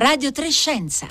Radio 0.00 0.32
Trescenza. 0.32 1.08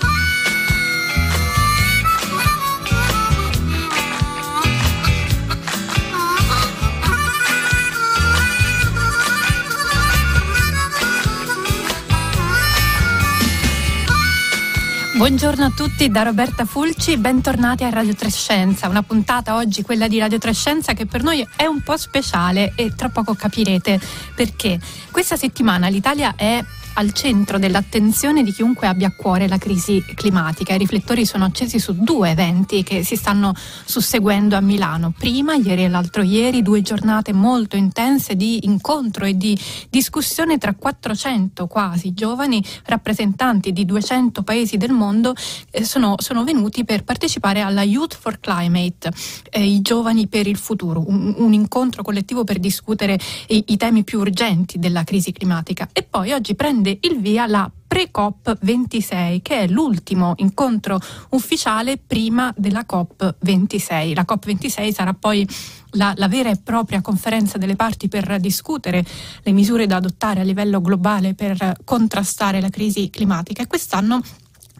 Buongiorno 15.14 15.66
a 15.66 15.70
tutti 15.70 16.08
da 16.08 16.22
Roberta 16.22 16.64
Fulci, 16.64 17.16
bentornati 17.16 17.84
a 17.84 17.90
Radio 17.90 18.16
Trescenza, 18.16 18.88
una 18.88 19.04
puntata 19.04 19.54
oggi, 19.54 19.82
quella 19.82 20.08
di 20.08 20.18
Radio 20.18 20.38
Trescenza, 20.38 20.94
che 20.94 21.06
per 21.06 21.22
noi 21.22 21.46
è 21.54 21.66
un 21.66 21.80
po' 21.82 21.96
speciale 21.96 22.72
e 22.74 22.92
tra 22.96 23.08
poco 23.08 23.34
capirete 23.34 24.00
perché. 24.34 24.80
Questa 25.12 25.36
settimana 25.36 25.86
l'Italia 25.86 26.34
è 26.34 26.64
al 27.00 27.12
centro 27.14 27.58
dell'attenzione 27.58 28.42
di 28.42 28.52
chiunque 28.52 28.86
abbia 28.86 29.08
a 29.08 29.14
cuore 29.16 29.48
la 29.48 29.56
crisi 29.56 30.04
climatica. 30.14 30.74
I 30.74 30.78
riflettori 30.78 31.24
sono 31.24 31.46
accesi 31.46 31.78
su 31.78 31.94
due 31.94 32.28
eventi 32.28 32.82
che 32.82 33.02
si 33.04 33.16
stanno 33.16 33.54
susseguendo 33.86 34.54
a 34.54 34.60
Milano. 34.60 35.14
Prima, 35.16 35.54
ieri 35.54 35.84
e 35.84 35.88
l'altro 35.88 36.22
ieri, 36.22 36.60
due 36.60 36.82
giornate 36.82 37.32
molto 37.32 37.76
intense 37.76 38.36
di 38.36 38.66
incontro 38.66 39.24
e 39.24 39.34
di 39.34 39.58
discussione 39.88 40.58
tra 40.58 40.74
400 40.74 41.66
quasi 41.66 42.12
giovani 42.12 42.62
rappresentanti 42.84 43.72
di 43.72 43.86
200 43.86 44.42
paesi 44.42 44.76
del 44.76 44.92
mondo 44.92 45.34
eh, 45.70 45.84
sono, 45.84 46.16
sono, 46.18 46.44
venuti 46.44 46.84
per 46.84 47.04
partecipare 47.04 47.62
alla 47.62 47.82
Youth 47.82 48.14
for 48.14 48.40
Climate, 48.40 49.10
eh, 49.48 49.64
i 49.64 49.80
giovani 49.80 50.26
per 50.26 50.46
il 50.46 50.58
futuro, 50.58 51.02
un, 51.06 51.34
un 51.38 51.52
incontro 51.54 52.02
collettivo 52.02 52.44
per 52.44 52.58
discutere 52.58 53.18
i, 53.48 53.64
i 53.68 53.76
temi 53.78 54.04
più 54.04 54.18
urgenti 54.18 54.78
della 54.78 55.02
crisi 55.04 55.32
climatica. 55.32 55.88
E 55.92 56.02
poi 56.02 56.32
oggi 56.32 56.54
prende 56.54 56.89
prende 56.90 56.98
il 57.02 57.20
via 57.20 57.46
la 57.46 57.70
pre-COP 57.86 58.58
26, 58.60 59.42
che 59.42 59.60
è 59.60 59.66
l'ultimo 59.66 60.34
incontro 60.36 61.00
ufficiale 61.30 61.98
prima 61.98 62.52
della 62.56 62.84
COP 62.84 63.36
26. 63.40 64.14
La 64.14 64.24
COP 64.24 64.46
26 64.46 64.92
sarà 64.92 65.12
poi 65.12 65.46
la, 65.94 66.12
la, 66.16 66.28
vera 66.28 66.50
e 66.50 66.56
propria 66.62 67.00
conferenza 67.00 67.58
delle 67.58 67.74
parti 67.74 68.08
per 68.08 68.38
discutere 68.38 69.04
le 69.42 69.52
misure 69.52 69.86
da 69.86 69.96
adottare 69.96 70.40
a 70.40 70.44
livello 70.44 70.80
globale 70.80 71.34
per 71.34 71.78
contrastare 71.84 72.60
la 72.60 72.68
crisi 72.68 73.10
climatica 73.10 73.62
e 73.62 73.66
quest'anno 73.66 74.22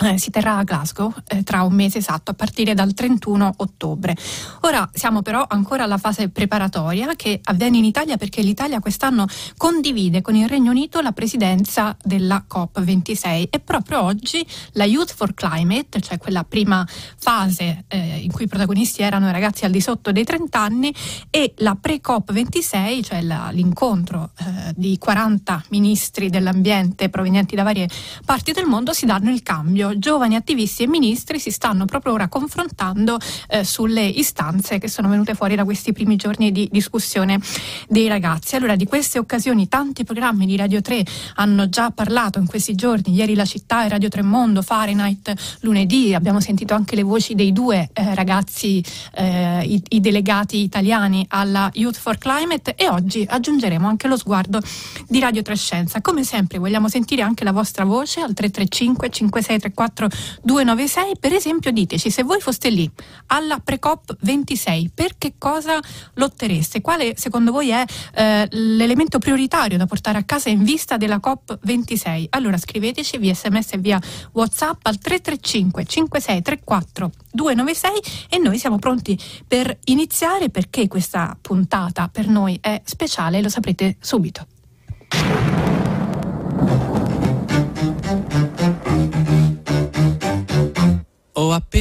eh, 0.03 0.19
si 0.19 0.31
terrà 0.31 0.57
a 0.57 0.65
Glasgow 0.65 1.13
eh, 1.29 1.43
tra 1.43 1.63
un 1.63 1.75
mese 1.75 1.99
esatto, 1.99 2.31
a 2.31 2.35
partire 2.35 2.75
dal 2.75 2.95
31 2.95 3.55
ottobre. 3.59 4.17
Ora 4.63 4.89
siamo 4.93 5.23
però 5.23 5.45
ancora 5.47 5.85
alla 5.85 5.99
fase 5.99 6.29
preparatoria 6.29 7.15
che 7.17 7.41
avviene 7.45 7.79
in 7.79 7.85
Italia 7.85 8.17
perché 8.17 8.43
l'Italia 8.43 8.81
quest'anno 8.81 9.27
condivide 9.57 10.23
con 10.23 10.35
il 10.35 10.49
Regno 10.49 10.71
Unito 10.71 11.01
la 11.01 11.13
presidenza 11.13 11.97
della 12.03 12.45
COP26 12.49 13.49
e 13.51 13.61
proprio 13.61 14.03
oggi 14.03 14.47
la 14.73 14.85
Youth 14.85 15.13
for 15.15 15.35
Climate, 15.35 16.01
cioè 16.01 16.19
quella 16.19 16.45
prima 16.45 16.87
fase 17.17 17.85
eh, 17.89 18.21
in 18.23 18.33
cui 18.33 18.45
i 18.45 18.49
protagonisti 18.49 19.03
erano 19.03 19.29
i 19.29 19.33
ragazzi 19.33 19.65
al 19.65 19.71
di 19.71 19.81
sotto 19.81 20.13
dei 20.13 20.25
30 20.25 20.59
anni 20.59 20.95
e 21.29 21.55
la 21.59 21.77
pre-COP26, 21.79 23.03
cioè 23.03 23.23
la, 23.23 23.51
l'incontro 23.53 24.31
eh, 24.39 24.73
di 24.75 24.97
40 24.99 25.65
ministri 25.69 26.31
dell'ambiente 26.31 27.09
provenienti 27.09 27.55
da 27.55 27.63
varie 27.63 27.89
parti 28.25 28.53
del 28.53 28.65
mondo, 28.65 28.93
si 28.93 29.07
danno 29.07 29.31
il 29.31 29.43
cambio 29.43 29.90
giovani 29.99 30.37
attivisti 30.37 30.83
e 30.83 30.89
ministri 30.89 31.39
si 31.39 31.51
stanno 31.51 31.85
proprio 31.85 32.13
ora 32.13 32.29
confrontando 32.29 33.19
eh, 33.49 33.65
sulle 33.65 34.05
istanze 34.05 34.79
che 34.79 34.89
sono 34.89 35.09
venute 35.09 35.35
fuori 35.35 35.55
da 35.55 35.65
questi 35.65 35.93
primi 35.93 36.17
giorni 36.17 36.53
di 36.53 36.69
discussione 36.71 37.41
dei 37.89 38.09
ragazzi. 38.09 38.57
Allora 38.57 38.77
di 38.77 38.85
queste 38.87 39.19
occasioni 39.19 39.69
tanti 39.69 40.05
programmi 40.05 40.47
di 40.47 40.57
Radio 40.57 40.81
3 40.81 41.05
hanno 41.37 41.69
già 41.69 41.91
parlato 41.91 42.39
in 42.39 42.47
questi 42.47 42.75
giorni, 42.75 43.15
ieri 43.15 43.35
La 43.35 43.45
Città 43.45 43.85
e 43.85 43.89
Radio 43.89 44.09
3 44.09 44.23
Mondo, 44.23 44.63
Fahrenheit 44.63 45.59
lunedì, 45.61 46.15
abbiamo 46.15 46.41
sentito 46.41 46.75
anche 46.75 46.97
le 46.97 47.03
voci 47.03 47.35
dei 47.35 47.53
due 47.53 47.91
eh, 47.93 48.15
ragazzi, 48.15 48.85
eh, 49.15 49.65
i, 49.65 49.83
i 49.89 50.01
delegati 50.01 50.59
italiani 50.59 51.25
alla 51.29 51.71
Youth 51.75 51.97
for 51.97 52.19
Climate 52.19 52.75
e 52.75 52.89
oggi 52.89 53.27
aggiungeremo 53.29 53.87
anche 53.87 54.09
lo 54.09 54.17
sguardo 54.17 54.61
di 55.09 55.19
Radio 55.21 55.43
Trescenza. 55.43 56.01
Come 56.01 56.25
sempre 56.25 56.59
vogliamo 56.59 56.89
sentire 56.89 57.23
anche 57.23 57.45
la 57.45 57.53
vostra 57.53 57.85
voce 57.85 58.21
al 58.21 58.35
335 58.35 59.11
5634 59.11 59.80
296, 59.89 61.13
per 61.19 61.33
esempio 61.33 61.71
diteci 61.71 62.11
se 62.11 62.23
voi 62.23 62.41
foste 62.41 62.69
lì 62.69 62.91
alla 63.27 63.59
Precop 63.59 64.17
26, 64.21 64.91
per 64.95 65.17
che 65.17 65.35
cosa 65.39 65.79
lottereste? 66.15 66.81
Quale 66.81 67.15
secondo 67.17 67.53
voi 67.53 67.71
è 67.71 67.85
eh, 68.15 68.47
l'elemento 68.51 69.19
prioritario 69.19 69.79
da 69.79 69.87
portare 69.87 70.19
a 70.19 70.25
casa 70.25 70.51
in 70.51 70.63
vista 70.63 70.97
della 70.97 71.21
COP 71.21 71.59
26? 71.63 72.29
Allora 72.31 72.59
scriveteci 72.59 73.19
via 73.19 73.35
sms 73.35 73.73
e 73.73 73.79
via 73.79 74.01
whatsapp 74.33 74.85
al 74.87 74.99
335 74.99 75.85
5634 75.85 77.11
296 77.33 78.27
e 78.29 78.39
noi 78.39 78.59
siamo 78.59 78.79
pronti 78.79 79.19
per 79.47 79.79
iniziare 79.85 80.51
perché 80.51 80.89
questa 80.89 81.37
puntata 81.41 82.09
per 82.09 82.29
noi 82.29 82.59
è 82.61 82.81
speciale, 82.85 83.41
lo 83.41 83.49
saprete 83.49 83.97
subito. 84.01 84.47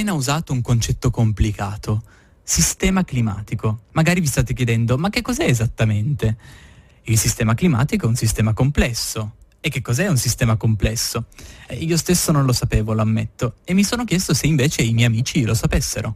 Appena 0.10 0.24
usato 0.24 0.54
un 0.54 0.62
concetto 0.64 1.12
complicato, 1.12 2.02
sistema 2.42 3.04
climatico. 3.04 3.82
Magari 3.92 4.20
vi 4.22 4.26
state 4.26 4.56
chiedendo, 4.56 4.98
ma 4.98 5.12
che 5.12 5.22
cos'è 5.22 5.44
esattamente? 5.44 6.36
Il 7.04 7.20
sistema 7.20 7.54
climatico 7.54 8.08
è 8.08 8.10
un 8.10 8.16
sistema 8.16 8.54
complesso. 8.54 9.36
E 9.60 9.70
che 9.70 9.82
cos'è 9.82 10.08
un 10.08 10.18
sistema 10.18 10.56
complesso? 10.56 11.26
Eh, 11.68 11.76
io 11.76 11.96
stesso 11.96 12.32
non 12.32 12.46
lo 12.46 12.54
sapevo, 12.54 12.94
lo 12.94 13.04
ammetto, 13.04 13.58
e 13.64 13.76
mi 13.76 13.84
sono 13.84 14.04
chiesto 14.04 14.34
se 14.34 14.48
invece 14.48 14.82
i 14.82 14.94
miei 14.94 15.06
amici 15.06 15.44
lo 15.44 15.54
sapessero. 15.54 16.16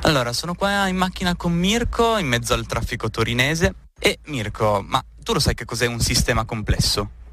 Allora, 0.00 0.32
sono 0.32 0.54
qua 0.54 0.88
in 0.88 0.96
macchina 0.96 1.36
con 1.36 1.52
Mirko, 1.52 2.16
in 2.16 2.26
mezzo 2.26 2.54
al 2.54 2.64
traffico 2.64 3.10
torinese. 3.10 3.74
E 3.98 4.20
Mirko, 4.28 4.82
ma 4.82 5.04
tu 5.22 5.34
lo 5.34 5.40
sai 5.40 5.52
che 5.52 5.66
cos'è 5.66 5.84
un 5.84 6.00
sistema 6.00 6.46
complesso? 6.46 7.24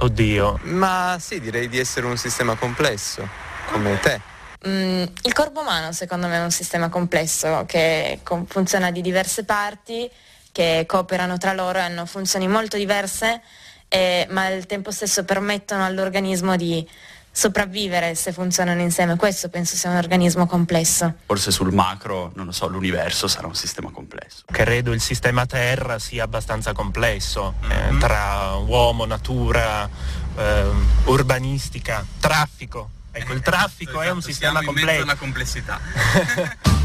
Oddio. 0.00 0.60
Ma 0.62 1.18
sì, 1.20 1.40
direi 1.40 1.68
di 1.68 1.78
essere 1.78 2.06
un 2.06 2.16
sistema 2.16 2.54
complesso, 2.54 3.28
come 3.70 3.98
te. 4.00 4.20
Mm, 4.66 5.04
il 5.22 5.32
corpo 5.32 5.60
umano 5.60 5.92
secondo 5.92 6.26
me 6.26 6.36
è 6.36 6.42
un 6.42 6.50
sistema 6.50 6.88
complesso 6.88 7.64
che 7.66 8.20
com- 8.22 8.46
funziona 8.46 8.90
di 8.90 9.02
diverse 9.02 9.44
parti, 9.44 10.10
che 10.52 10.84
cooperano 10.86 11.36
tra 11.38 11.52
loro 11.52 11.78
e 11.78 11.82
hanno 11.82 12.06
funzioni 12.06 12.48
molto 12.48 12.76
diverse, 12.76 13.42
eh, 13.88 14.26
ma 14.30 14.46
al 14.46 14.66
tempo 14.66 14.90
stesso 14.90 15.24
permettono 15.24 15.84
all'organismo 15.84 16.56
di 16.56 16.86
sopravvivere 17.30 18.14
se 18.14 18.32
funzionano 18.32 18.80
insieme. 18.80 19.16
Questo 19.16 19.48
penso 19.48 19.76
sia 19.76 19.90
un 19.90 19.96
organismo 19.96 20.46
complesso. 20.46 21.14
Forse 21.26 21.50
sul 21.50 21.72
macro, 21.72 22.32
non 22.34 22.46
lo 22.46 22.52
so, 22.52 22.66
l'universo 22.68 23.28
sarà 23.28 23.46
un 23.46 23.54
sistema 23.54 23.90
complesso. 23.90 24.44
Credo 24.50 24.92
il 24.92 25.00
sistema 25.00 25.46
Terra 25.46 25.98
sia 25.98 26.24
abbastanza 26.24 26.72
complesso, 26.72 27.54
mm-hmm. 27.64 27.96
eh, 27.96 27.98
tra 27.98 28.54
uomo, 28.54 29.04
natura, 29.04 29.88
eh, 30.36 30.64
urbanistica, 31.04 32.04
traffico. 32.18 32.90
Ecco, 33.12 33.32
il 33.32 33.40
traffico 33.40 34.00
esatto, 34.00 34.02
è 34.02 34.10
un 34.10 34.22
sistema 34.22 34.62
complesso. 34.62 35.00
È 35.00 35.02
una 35.02 35.16
complessità. 35.16 35.80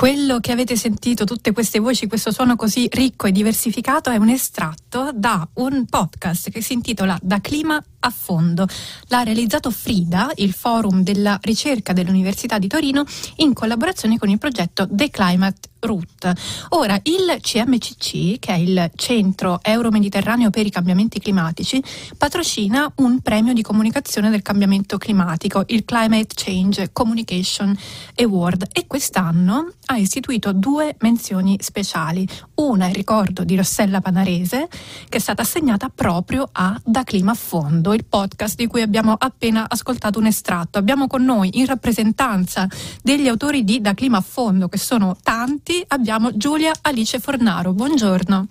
Quello 0.00 0.40
che 0.40 0.50
avete 0.50 0.76
sentito, 0.76 1.24
tutte 1.24 1.52
queste 1.52 1.78
voci, 1.78 2.06
questo 2.06 2.32
suono 2.32 2.56
così 2.56 2.88
ricco 2.90 3.26
e 3.26 3.32
diversificato, 3.32 4.08
è 4.08 4.16
un 4.16 4.30
estratto 4.30 5.10
da 5.12 5.46
un 5.56 5.84
podcast 5.84 6.48
che 6.48 6.62
si 6.62 6.72
intitola 6.72 7.18
Da 7.20 7.42
clima 7.42 7.84
a 8.00 8.10
fondo. 8.10 8.66
L'ha 9.08 9.22
realizzato 9.22 9.70
Frida, 9.70 10.30
il 10.36 10.52
forum 10.52 11.02
della 11.02 11.38
ricerca 11.42 11.92
dell'Università 11.92 12.58
di 12.58 12.66
Torino, 12.66 13.04
in 13.36 13.52
collaborazione 13.52 14.18
con 14.18 14.28
il 14.28 14.38
progetto 14.38 14.86
The 14.90 15.10
Climate 15.10 15.68
Route. 15.80 16.34
Ora, 16.70 17.00
il 17.04 17.38
CMCC, 17.40 18.38
che 18.38 18.52
è 18.52 18.56
il 18.56 18.90
Centro 18.96 19.60
Euro-Mediterraneo 19.62 20.50
per 20.50 20.66
i 20.66 20.70
cambiamenti 20.70 21.18
climatici, 21.18 21.82
patrocina 22.16 22.90
un 22.96 23.20
premio 23.20 23.54
di 23.54 23.62
comunicazione 23.62 24.30
del 24.30 24.42
cambiamento 24.42 24.98
climatico, 24.98 25.64
il 25.68 25.84
Climate 25.84 26.34
Change 26.34 26.90
Communication 26.92 27.76
Award, 28.16 28.68
e 28.72 28.86
quest'anno 28.86 29.72
ha 29.86 29.96
istituito 29.96 30.52
due 30.52 30.96
menzioni 31.00 31.56
speciali. 31.60 32.28
Una 32.56 32.86
in 32.86 32.92
ricordo 32.92 33.42
di 33.42 33.56
Rossella 33.56 34.00
Panarese, 34.00 34.68
che 35.08 35.16
è 35.16 35.20
stata 35.20 35.42
assegnata 35.42 35.88
proprio 35.88 36.48
a 36.52 36.78
Da 36.84 37.04
Clima 37.04 37.32
a 37.32 37.34
Fondo, 37.34 37.89
il 37.94 38.04
podcast 38.04 38.56
di 38.56 38.66
cui 38.66 38.82
abbiamo 38.82 39.14
appena 39.18 39.66
ascoltato 39.68 40.18
un 40.18 40.26
estratto. 40.26 40.78
Abbiamo 40.78 41.06
con 41.06 41.24
noi 41.24 41.58
in 41.58 41.66
rappresentanza 41.66 42.66
degli 43.02 43.28
autori 43.28 43.64
di 43.64 43.80
Da 43.80 43.94
Clima 43.94 44.18
a 44.18 44.22
Fondo, 44.22 44.68
che 44.68 44.78
sono 44.78 45.16
tanti, 45.22 45.82
abbiamo 45.88 46.36
Giulia 46.36 46.72
Alice 46.82 47.18
Fornaro. 47.18 47.72
Buongiorno. 47.72 48.48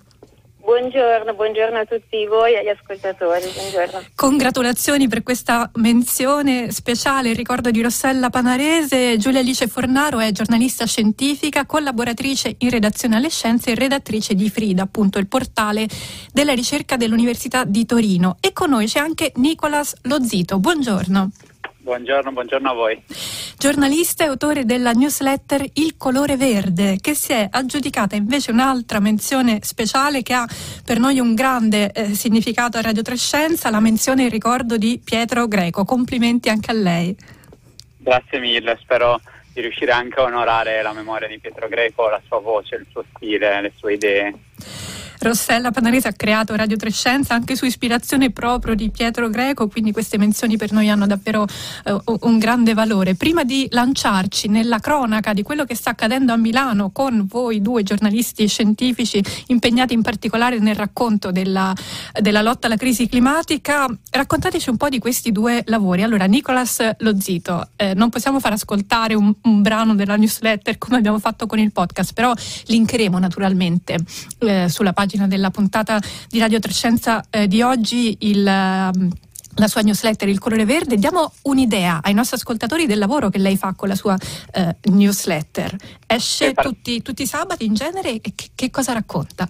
Buongiorno, 0.70 1.34
buongiorno 1.34 1.78
a 1.78 1.84
tutti 1.84 2.24
voi 2.26 2.52
e 2.52 2.58
agli 2.58 2.68
ascoltatori. 2.68 3.50
Buongiorno. 3.52 4.04
Congratulazioni 4.14 5.08
per 5.08 5.24
questa 5.24 5.68
menzione 5.74 6.70
speciale. 6.70 7.30
Il 7.30 7.34
ricordo 7.34 7.72
di 7.72 7.82
Rossella 7.82 8.30
Panarese. 8.30 9.16
Giulia 9.16 9.40
Alice 9.40 9.66
Fornaro 9.66 10.20
è 10.20 10.30
giornalista 10.30 10.86
scientifica, 10.86 11.66
collaboratrice 11.66 12.54
in 12.58 12.70
redazione 12.70 13.16
alle 13.16 13.30
scienze 13.30 13.72
e 13.72 13.74
redattrice 13.74 14.34
di 14.34 14.48
Frida, 14.48 14.84
appunto 14.84 15.18
il 15.18 15.26
portale 15.26 15.88
della 16.32 16.52
ricerca 16.52 16.96
dell'Università 16.96 17.64
di 17.64 17.84
Torino. 17.84 18.36
E 18.38 18.52
con 18.52 18.70
noi 18.70 18.86
c'è 18.86 19.00
anche 19.00 19.32
Nicolas 19.34 19.96
Lozito. 20.02 20.60
Buongiorno. 20.60 21.32
Buongiorno, 21.90 22.30
buongiorno 22.30 22.70
a 22.70 22.72
voi. 22.72 23.02
Giornalista 23.58 24.22
e 24.22 24.28
autore 24.28 24.64
della 24.64 24.92
newsletter 24.92 25.60
Il 25.72 25.96
colore 25.96 26.36
verde, 26.36 26.98
che 27.00 27.14
si 27.14 27.32
è 27.32 27.48
aggiudicata 27.50 28.14
invece 28.14 28.52
un'altra 28.52 29.00
menzione 29.00 29.58
speciale 29.62 30.22
che 30.22 30.32
ha 30.32 30.46
per 30.84 31.00
noi 31.00 31.18
un 31.18 31.34
grande 31.34 31.90
eh, 31.90 32.14
significato 32.14 32.78
a 32.78 32.82
Radio 32.82 33.02
Trescenza, 33.02 33.70
la 33.70 33.80
menzione 33.80 34.22
in 34.22 34.30
ricordo 34.30 34.76
di 34.76 35.00
Pietro 35.02 35.48
Greco. 35.48 35.84
Complimenti 35.84 36.48
anche 36.48 36.70
a 36.70 36.74
lei. 36.74 37.16
Grazie 37.96 38.38
mille, 38.38 38.78
spero 38.80 39.20
di 39.52 39.60
riuscire 39.60 39.90
anche 39.90 40.20
a 40.20 40.22
onorare 40.22 40.80
la 40.82 40.92
memoria 40.92 41.26
di 41.26 41.40
Pietro 41.40 41.66
Greco, 41.66 42.08
la 42.08 42.22
sua 42.24 42.38
voce, 42.38 42.76
il 42.76 42.86
suo 42.88 43.02
stile, 43.16 43.60
le 43.60 43.72
sue 43.74 43.94
idee. 43.94 44.34
Rossella 45.20 45.70
Panarese 45.70 46.08
ha 46.08 46.12
creato 46.14 46.56
Radio 46.56 46.78
Trescenza 46.78 47.34
anche 47.34 47.54
su 47.54 47.66
ispirazione 47.66 48.30
proprio 48.30 48.74
di 48.74 48.88
Pietro 48.90 49.28
Greco, 49.28 49.68
quindi 49.68 49.92
queste 49.92 50.16
menzioni 50.16 50.56
per 50.56 50.72
noi 50.72 50.88
hanno 50.88 51.06
davvero 51.06 51.46
eh, 51.84 51.94
un 52.20 52.38
grande 52.38 52.72
valore. 52.72 53.14
Prima 53.14 53.44
di 53.44 53.66
lanciarci 53.70 54.48
nella 54.48 54.78
cronaca 54.78 55.34
di 55.34 55.42
quello 55.42 55.66
che 55.66 55.74
sta 55.74 55.90
accadendo 55.90 56.32
a 56.32 56.36
Milano 56.36 56.88
con 56.90 57.26
voi 57.28 57.60
due 57.60 57.82
giornalisti 57.82 58.46
scientifici 58.46 59.22
impegnati 59.48 59.92
in 59.92 60.00
particolare 60.00 60.58
nel 60.58 60.74
racconto 60.74 61.30
della, 61.30 61.74
della 62.18 62.40
lotta 62.40 62.66
alla 62.66 62.76
crisi 62.76 63.06
climatica, 63.06 63.86
raccontateci 64.10 64.70
un 64.70 64.78
po' 64.78 64.88
di 64.88 64.98
questi 64.98 65.32
due 65.32 65.62
lavori. 65.66 66.02
Allora, 66.02 66.24
Nicolas 66.24 66.78
Lozito, 67.00 67.68
eh, 67.76 67.92
non 67.92 68.08
possiamo 68.08 68.40
far 68.40 68.52
ascoltare 68.52 69.12
un, 69.12 69.34
un, 69.42 69.60
brano 69.60 69.94
della 69.94 70.16
newsletter 70.16 70.78
come 70.78 70.96
abbiamo 70.96 71.18
fatto 71.18 71.46
con 71.46 71.58
il 71.58 71.72
podcast, 71.72 72.14
però 72.14 72.32
linkeremo 72.68 73.18
naturalmente 73.18 73.98
eh, 74.38 74.70
sulla 74.70 74.94
pagina 74.94 75.08
pagina 75.10 75.26
della 75.26 75.50
puntata 75.50 75.98
di 76.28 76.38
Radio 76.38 76.60
Trescenza 76.60 77.24
eh, 77.30 77.48
di 77.48 77.62
oggi 77.62 78.16
il 78.20 78.46
ehm, 78.46 79.10
la 79.56 79.66
sua 79.66 79.80
newsletter 79.82 80.28
Il 80.28 80.38
colore 80.38 80.64
verde, 80.64 80.96
diamo 80.96 81.32
un'idea 81.42 81.98
ai 82.02 82.14
nostri 82.14 82.36
ascoltatori 82.36 82.86
del 82.86 82.98
lavoro 82.98 83.28
che 83.28 83.38
lei 83.38 83.56
fa 83.56 83.74
con 83.74 83.88
la 83.88 83.96
sua 83.96 84.16
eh, 84.52 84.76
newsletter. 84.84 85.74
Esce 86.06 86.54
tutti, 86.54 87.02
tutti, 87.02 87.22
i 87.22 87.26
sabati 87.26 87.64
in 87.64 87.74
genere 87.74 88.12
e 88.12 88.20
che, 88.20 88.50
che, 88.54 88.70
cosa 88.70 88.92
racconta? 88.92 89.48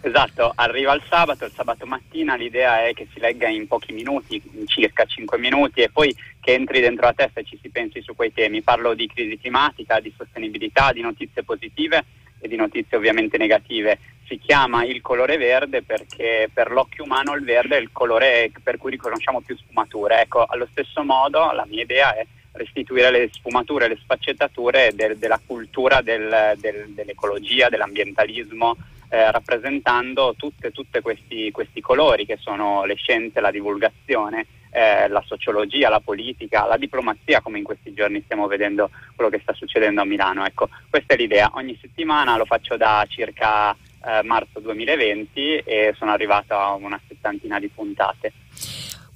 Esatto, 0.00 0.52
arriva 0.56 0.92
il 0.92 1.02
sabato, 1.08 1.44
il 1.44 1.52
sabato 1.54 1.86
mattina 1.86 2.34
l'idea 2.34 2.84
è 2.84 2.92
che 2.92 3.06
si 3.12 3.20
legga 3.20 3.48
in 3.48 3.68
pochi 3.68 3.92
minuti, 3.92 4.42
in 4.54 4.66
circa 4.66 5.04
5 5.04 5.38
minuti 5.38 5.80
e 5.80 5.88
poi 5.88 6.14
che 6.40 6.54
entri 6.54 6.80
dentro 6.80 7.06
la 7.06 7.14
testa 7.14 7.40
e 7.40 7.44
ci 7.44 7.58
si 7.62 7.68
pensi 7.70 8.02
su 8.02 8.14
quei 8.16 8.32
temi. 8.32 8.62
Parlo 8.62 8.92
di 8.94 9.06
crisi 9.06 9.38
climatica, 9.38 10.00
di 10.00 10.12
sostenibilità, 10.14 10.92
di 10.92 11.00
notizie 11.00 11.44
positive 11.44 12.04
e 12.40 12.48
di 12.48 12.56
notizie 12.56 12.96
ovviamente 12.96 13.38
negative 13.38 13.98
si 14.26 14.38
chiama 14.38 14.84
il 14.84 15.00
colore 15.00 15.36
verde 15.36 15.82
perché 15.82 16.50
per 16.52 16.70
l'occhio 16.70 17.04
umano 17.04 17.34
il 17.34 17.44
verde 17.44 17.76
è 17.76 17.80
il 17.80 17.90
colore 17.92 18.50
per 18.62 18.76
cui 18.76 18.90
riconosciamo 18.90 19.40
più 19.40 19.56
sfumature. 19.56 20.22
Ecco, 20.22 20.44
allo 20.44 20.66
stesso 20.70 21.02
modo 21.02 21.52
la 21.52 21.66
mia 21.66 21.82
idea 21.82 22.14
è 22.14 22.26
restituire 22.52 23.10
le 23.10 23.28
sfumature, 23.32 23.88
le 23.88 23.98
sfaccettature 24.02 24.92
del, 24.94 25.16
della 25.16 25.40
cultura 25.44 26.00
del, 26.00 26.54
del, 26.56 26.88
dell'ecologia, 26.88 27.68
dell'ambientalismo, 27.68 28.76
eh, 29.08 29.30
rappresentando 29.30 30.34
tutti 30.36 30.70
questi, 31.00 31.50
questi, 31.50 31.80
colori 31.80 32.26
che 32.26 32.38
sono 32.40 32.84
le 32.84 32.94
scienze, 32.94 33.40
la 33.40 33.50
divulgazione, 33.50 34.46
eh, 34.70 35.06
la 35.08 35.22
sociologia, 35.24 35.88
la 35.88 36.00
politica, 36.00 36.66
la 36.66 36.76
diplomazia, 36.76 37.40
come 37.40 37.58
in 37.58 37.64
questi 37.64 37.92
giorni 37.92 38.22
stiamo 38.24 38.46
vedendo 38.46 38.90
quello 39.14 39.30
che 39.30 39.40
sta 39.40 39.52
succedendo 39.52 40.00
a 40.00 40.04
Milano. 40.04 40.44
Ecco, 40.44 40.68
questa 40.90 41.14
è 41.14 41.16
l'idea. 41.16 41.50
Ogni 41.54 41.78
settimana 41.80 42.36
lo 42.36 42.44
faccio 42.46 42.76
da 42.76 43.04
circa 43.08 43.76
marzo 44.22 44.60
2020 44.60 45.58
e 45.58 45.94
sono 45.96 46.12
arrivato 46.12 46.54
a 46.54 46.74
una 46.74 47.00
settantina 47.06 47.58
di 47.58 47.68
puntate. 47.68 48.32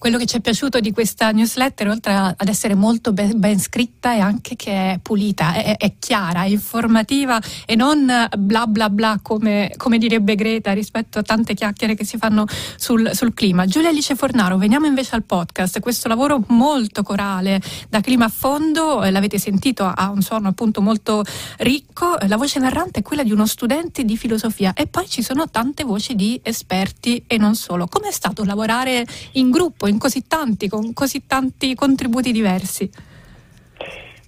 Quello 0.01 0.17
che 0.17 0.25
ci 0.25 0.39
è 0.39 0.41
piaciuto 0.41 0.81
di 0.81 0.93
questa 0.93 1.31
newsletter, 1.31 1.89
oltre 1.89 2.15
ad 2.15 2.49
essere 2.49 2.75
molto 2.75 3.13
ben, 3.13 3.39
ben 3.39 3.61
scritta, 3.61 4.15
è 4.15 4.19
anche 4.19 4.57
che 4.57 4.73
è 4.93 4.99
pulita, 5.03 5.53
è, 5.53 5.77
è, 5.77 5.97
chiara, 5.99 6.45
è 6.45 6.47
informativa 6.47 7.39
e 7.67 7.77
non 7.77 8.11
bla 8.39 8.67
bla 8.67 8.89
bla 8.89 9.19
come, 9.21 9.71
come, 9.77 9.99
direbbe 9.99 10.37
Greta 10.37 10.73
rispetto 10.73 11.19
a 11.19 11.23
tante 11.23 11.53
chiacchiere 11.53 11.95
che 11.95 12.07
si 12.07 12.17
fanno 12.17 12.47
sul, 12.79 13.11
sul, 13.13 13.35
clima. 13.35 13.67
Giulia 13.67 13.91
Alice 13.91 14.15
Fornaro, 14.15 14.57
veniamo 14.57 14.87
invece 14.87 15.17
al 15.17 15.25
podcast. 15.25 15.81
Questo 15.81 16.09
lavoro 16.09 16.45
molto 16.47 17.03
corale 17.03 17.61
da 17.91 18.01
clima 18.01 18.25
a 18.25 18.31
fondo, 18.31 19.03
eh, 19.03 19.11
l'avete 19.11 19.39
sentito, 19.39 19.85
ha 19.85 20.09
un 20.09 20.23
suono 20.23 20.49
appunto 20.49 20.81
molto 20.81 21.23
ricco. 21.59 22.17
La 22.27 22.39
voce 22.39 22.59
narrante 22.59 23.01
è 23.01 23.03
quella 23.03 23.23
di 23.23 23.33
uno 23.33 23.45
studente 23.45 24.07
di 24.07 24.17
filosofia 24.17 24.73
e 24.73 24.87
poi 24.87 25.07
ci 25.11 25.23
sono 25.23 25.51
tante 25.51 25.85
voci 25.85 26.15
di 26.15 26.41
esperti 26.43 27.23
e 27.27 27.37
non 27.37 27.55
solo. 27.55 27.87
Com'è 27.87 28.11
stato 28.11 28.45
lavorare 28.45 29.05
in 29.33 29.51
gruppo? 29.51 29.89
In 29.91 29.99
così 29.99 30.27
tanti, 30.27 30.69
con 30.69 30.93
così 30.93 31.27
tanti 31.27 31.75
contributi 31.75 32.33
diversi? 32.33 32.91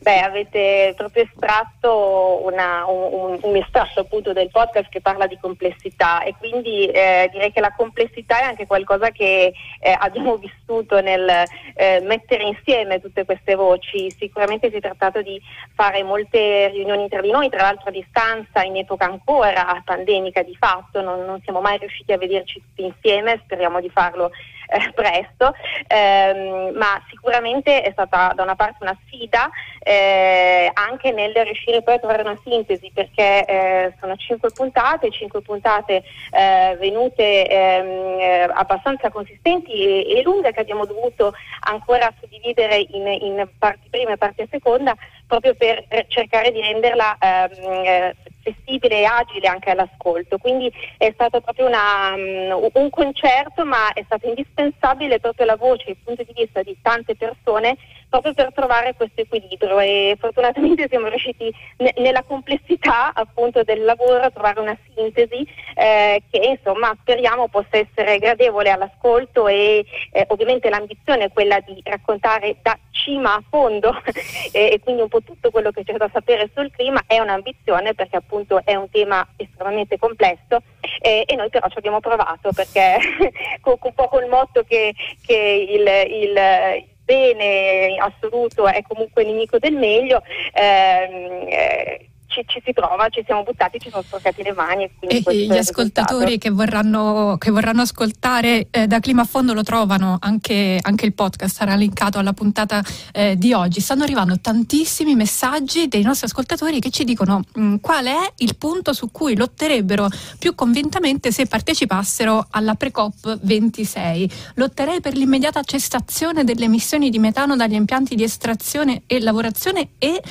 Beh, 0.02 0.18
avete 0.18 0.94
proprio 0.96 1.22
estratto 1.22 2.40
una, 2.42 2.84
un, 2.88 3.38
un, 3.40 3.54
estratto 3.56 4.00
appunto 4.00 4.32
del 4.32 4.50
podcast 4.50 4.88
che 4.88 5.00
parla 5.00 5.28
di 5.28 5.38
complessità 5.40 6.24
e 6.24 6.34
quindi 6.36 6.88
eh, 6.88 7.28
direi 7.30 7.52
che 7.52 7.60
la 7.60 7.72
complessità 7.72 8.40
è 8.40 8.42
anche 8.42 8.66
qualcosa 8.66 9.10
che 9.10 9.52
eh, 9.78 9.96
abbiamo 9.96 10.38
vissuto 10.38 11.00
nel 11.00 11.44
eh, 11.76 12.00
mettere 12.00 12.42
insieme 12.42 13.00
tutte 13.00 13.24
queste 13.24 13.54
voci. 13.54 14.10
Sicuramente 14.10 14.70
si 14.70 14.76
è 14.78 14.80
trattato 14.80 15.22
di 15.22 15.40
fare 15.72 16.02
molte 16.02 16.66
riunioni 16.70 17.08
tra 17.08 17.20
di 17.20 17.30
noi, 17.30 17.48
tra 17.48 17.62
l'altro 17.62 17.90
a 17.90 17.92
distanza, 17.92 18.64
in 18.64 18.78
epoca 18.78 19.04
ancora 19.04 19.80
pandemica 19.84 20.42
di 20.42 20.56
fatto, 20.58 21.00
non, 21.00 21.24
non 21.24 21.40
siamo 21.42 21.60
mai 21.60 21.78
riusciti 21.78 22.10
a 22.10 22.18
vederci 22.18 22.60
tutti 22.60 22.84
insieme, 22.84 23.40
speriamo 23.44 23.80
di 23.80 23.88
farlo 23.88 24.32
eh, 24.72 24.92
presto, 24.94 25.54
ehm, 25.86 26.74
ma 26.76 27.00
sicuramente 27.08 27.82
è 27.82 27.90
stata 27.92 28.32
da 28.34 28.42
una 28.42 28.56
parte 28.56 28.78
una 28.80 28.96
sfida 29.04 29.50
eh, 29.80 30.70
anche 30.72 31.12
nel 31.12 31.34
riuscire 31.34 31.82
poi 31.82 31.94
a 31.94 31.98
trovare 31.98 32.22
una 32.22 32.38
sintesi 32.42 32.90
perché 32.94 33.44
eh, 33.44 33.94
sono 34.00 34.16
cinque 34.16 34.50
puntate, 34.50 35.10
cinque 35.10 35.42
puntate 35.42 36.02
eh, 36.30 36.76
venute 36.78 37.46
ehm, 37.46 38.20
eh, 38.20 38.50
abbastanza 38.52 39.10
consistenti 39.10 39.72
e, 39.72 40.18
e, 40.18 40.22
lunghe 40.22 40.52
che 40.52 40.60
abbiamo 40.60 40.86
dovuto 40.86 41.34
ancora 41.60 42.12
suddividere 42.20 42.76
in, 42.90 43.06
in 43.06 43.48
parti 43.58 43.88
prima 43.90 44.12
e 44.12 44.16
parti 44.16 44.46
seconda 44.50 44.96
proprio 45.32 45.54
per 45.54 45.86
cercare 46.08 46.52
di 46.52 46.60
renderla 46.60 47.16
ehm, 47.18 48.12
flessibile 48.42 49.00
e 49.00 49.04
agile 49.04 49.48
anche 49.48 49.70
all'ascolto. 49.70 50.36
Quindi 50.36 50.70
è 50.98 51.10
stato 51.14 51.40
proprio 51.40 51.66
una, 51.66 52.12
um, 52.14 52.70
un 52.74 52.90
concerto, 52.90 53.64
ma 53.64 53.94
è 53.94 54.02
stato 54.04 54.28
indispensabile 54.28 55.20
proprio 55.20 55.46
la 55.46 55.56
voce 55.56 55.90
il 55.90 55.96
punto 56.04 56.22
di 56.22 56.32
vista 56.34 56.62
di 56.62 56.76
tante 56.82 57.16
persone 57.16 57.78
proprio 58.12 58.34
per 58.34 58.52
trovare 58.52 58.92
questo 58.94 59.22
equilibrio 59.22 59.80
e 59.80 60.18
fortunatamente 60.20 60.86
siamo 60.86 61.08
riusciti 61.08 61.50
ne- 61.78 61.94
nella 61.96 62.22
complessità 62.22 63.14
appunto 63.14 63.62
del 63.62 63.82
lavoro 63.84 64.20
a 64.20 64.30
trovare 64.30 64.60
una 64.60 64.76
sintesi 64.94 65.48
eh, 65.74 66.22
che 66.30 66.38
insomma 66.38 66.94
speriamo 67.00 67.48
possa 67.48 67.78
essere 67.78 68.18
gradevole 68.18 68.68
all'ascolto 68.68 69.48
e 69.48 69.86
eh, 70.12 70.26
ovviamente 70.28 70.68
l'ambizione 70.68 71.24
è 71.24 71.32
quella 71.32 71.58
di 71.60 71.80
raccontare 71.82 72.56
da 72.60 72.78
cima 72.90 73.34
a 73.36 73.42
fondo 73.48 73.98
e, 74.52 74.72
e, 74.72 74.80
quindi 74.80 75.00
un 75.00 75.08
po' 75.08 75.22
tutto 75.22 75.50
quello 75.50 75.70
che 75.70 75.82
c'è 75.82 75.94
da 75.94 76.10
sapere 76.12 76.50
sul 76.54 76.70
clima 76.70 77.02
è 77.06 77.18
un'ambizione 77.18 77.94
perché 77.94 78.16
appunto 78.16 78.60
è 78.62 78.74
un 78.74 78.90
tema 78.90 79.26
estremamente 79.36 79.96
complesso 79.96 80.60
eh, 81.00 81.24
e 81.26 81.34
noi 81.34 81.48
però 81.48 81.66
ci 81.68 81.78
abbiamo 81.78 82.00
provato 82.00 82.52
perché 82.52 82.98
con, 83.62 83.76
un 83.80 83.94
po' 83.94 84.08
col 84.08 84.28
motto 84.28 84.64
che, 84.64 84.94
che 85.24 85.66
il, 85.70 85.86
il 86.12 86.90
bene 87.12 87.96
assoluto 87.98 88.66
è 88.66 88.82
comunque 88.82 89.24
nemico 89.24 89.58
del 89.58 89.74
meglio, 89.74 90.22
ehm, 90.52 91.46
eh, 91.48 92.11
ci, 92.32 92.42
ci, 92.46 92.62
si 92.64 92.72
prova, 92.72 93.08
ci 93.10 93.22
siamo 93.24 93.42
buttati, 93.42 93.78
ci 93.78 93.88
siamo 93.90 94.02
sporcati 94.02 94.42
le 94.42 94.52
mani. 94.54 94.90
E, 95.00 95.22
e 95.24 95.46
gli 95.46 95.56
ascoltatori 95.56 96.38
che 96.38 96.50
vorranno, 96.50 97.36
che 97.38 97.50
vorranno, 97.50 97.82
ascoltare 97.82 98.68
eh, 98.70 98.86
da 98.86 99.00
Clima 99.00 99.22
a 99.22 99.24
Fondo 99.24 99.52
lo 99.52 99.62
trovano, 99.62 100.16
anche, 100.20 100.78
anche 100.80 101.04
il 101.04 101.12
podcast 101.12 101.56
sarà 101.56 101.74
linkato 101.74 102.18
alla 102.18 102.32
puntata 102.32 102.82
eh, 103.12 103.36
di 103.36 103.52
oggi. 103.52 103.80
Stanno 103.80 104.04
arrivando 104.04 104.40
tantissimi 104.40 105.14
messaggi 105.14 105.88
dei 105.88 106.02
nostri 106.02 106.26
ascoltatori 106.26 106.80
che 106.80 106.90
ci 106.90 107.04
dicono 107.04 107.42
mh, 107.52 107.62
mm, 107.62 107.74
qual 107.76 108.06
è 108.06 108.32
il 108.38 108.56
punto 108.56 108.94
su 108.94 109.10
cui 109.10 109.36
lotterebbero 109.36 110.08
più 110.38 110.54
convintamente 110.54 111.30
se 111.30 111.46
partecipassero 111.46 112.46
alla 112.50 112.74
Precop 112.74 113.40
26. 113.42 114.30
Lotterei 114.54 115.00
per 115.00 115.16
l'immediata 115.16 115.62
cessazione 115.62 116.44
delle 116.44 116.64
emissioni 116.64 117.10
di 117.10 117.18
metano 117.18 117.56
dagli 117.56 117.74
impianti 117.74 118.14
di 118.14 118.22
estrazione 118.22 119.02
e 119.06 119.20
lavorazione 119.20 119.90
e 119.98 120.22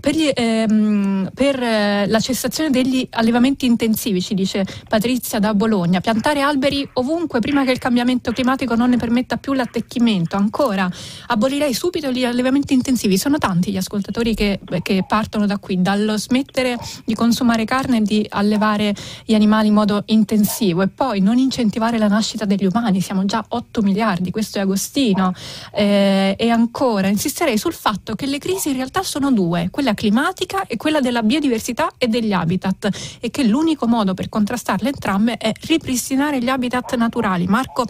per, 0.00 0.14
gli, 0.14 0.30
ehm, 0.32 1.30
per 1.32 1.62
eh, 1.62 2.06
la 2.06 2.20
cessazione 2.20 2.70
degli 2.70 3.06
allevamenti 3.10 3.66
intensivi, 3.66 4.20
ci 4.20 4.34
dice 4.34 4.66
Patrizia 4.88 5.38
da 5.38 5.54
Bologna, 5.54 6.00
piantare 6.00 6.40
alberi 6.40 6.88
ovunque 6.94 7.40
prima 7.40 7.64
che 7.64 7.70
il 7.70 7.78
cambiamento 7.78 8.32
climatico 8.32 8.74
non 8.74 8.90
ne 8.90 8.96
permetta 8.96 9.36
più 9.36 9.52
l'attecchimento. 9.52 10.36
Ancora, 10.36 10.90
abolirei 11.28 11.72
subito 11.72 12.10
gli 12.10 12.24
allevamenti 12.24 12.74
intensivi. 12.74 13.16
Sono 13.16 13.38
tanti 13.38 13.70
gli 13.70 13.76
ascoltatori 13.76 14.34
che, 14.34 14.60
che 14.82 15.04
partono 15.06 15.46
da 15.46 15.58
qui, 15.58 15.80
dallo 15.80 16.18
smettere 16.18 16.76
di 17.04 17.14
consumare 17.14 17.64
carne 17.64 17.98
e 17.98 18.02
di 18.02 18.26
allevare 18.28 18.94
gli 19.24 19.34
animali 19.34 19.68
in 19.68 19.74
modo 19.74 20.02
intensivo 20.06 20.82
e 20.82 20.88
poi 20.88 21.20
non 21.20 21.38
incentivare 21.38 21.98
la 21.98 22.08
nascita 22.08 22.44
degli 22.44 22.66
umani. 22.66 23.00
Siamo 23.00 23.24
già 23.24 23.44
8 23.46 23.80
miliardi, 23.82 24.30
questo 24.30 24.58
è 24.58 24.62
Agostino. 24.62 25.32
Eh, 25.72 26.34
e 26.36 26.50
ancora, 26.50 27.08
insisterei 27.08 27.56
sul 27.56 27.72
fatto 27.72 28.14
che 28.14 28.26
le 28.26 28.38
crisi 28.38 28.68
in 28.68 28.76
realtà 28.76 29.02
sono 29.02 29.30
due, 29.32 29.70
quella 29.84 29.94
climatica 29.94 30.66
e 30.66 30.78
quella 30.78 31.00
della 31.00 31.22
biodiversità 31.22 31.92
e 31.98 32.08
degli 32.08 32.32
habitat 32.32 33.18
e 33.20 33.30
che 33.30 33.44
l'unico 33.44 33.86
modo 33.86 34.14
per 34.14 34.30
contrastarle 34.30 34.88
entrambe 34.88 35.36
è 35.36 35.52
ripristinare 35.66 36.40
gli 36.40 36.48
habitat 36.48 36.94
naturali. 36.96 37.46
Marco 37.46 37.84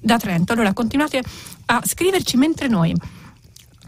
da 0.00 0.16
Trento. 0.16 0.52
Allora 0.52 0.72
continuate 0.72 1.20
a 1.66 1.82
scriverci 1.84 2.36
mentre 2.36 2.68
noi 2.68 2.94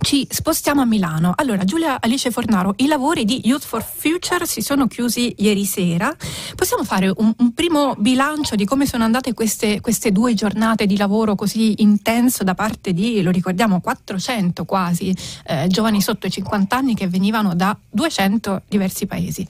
ci 0.02 0.26
spostiamo 0.28 0.82
a 0.82 0.84
Milano. 0.84 1.32
Allora, 1.36 1.64
Giulia 1.64 2.00
Alice 2.00 2.30
Fornaro, 2.30 2.74
i 2.78 2.86
lavori 2.86 3.24
di 3.24 3.40
Youth 3.44 3.64
for 3.64 3.82
Future 3.82 4.46
si 4.46 4.60
sono 4.60 4.86
chiusi 4.86 5.34
ieri 5.38 5.64
sera. 5.64 6.14
Possiamo 6.54 6.84
fare 6.84 7.12
un, 7.16 7.32
un 7.38 7.54
primo 7.54 7.94
bilancio 7.96 8.56
di 8.56 8.64
come 8.64 8.84
sono 8.84 9.04
andate 9.04 9.32
queste, 9.32 9.80
queste, 9.80 10.10
due 10.10 10.34
giornate 10.34 10.86
di 10.86 10.96
lavoro 10.96 11.34
così 11.34 11.80
intenso 11.82 12.42
da 12.44 12.54
parte 12.54 12.92
di, 12.92 13.22
lo 13.22 13.30
ricordiamo, 13.30 13.80
400 13.80 14.64
quasi 14.64 15.16
eh, 15.46 15.66
giovani 15.68 16.02
sotto 16.02 16.26
i 16.26 16.30
50 16.30 16.76
anni 16.76 16.94
che 16.94 17.08
venivano 17.08 17.54
da 17.54 17.76
200 17.90 18.62
diversi 18.68 19.06
paesi? 19.06 19.46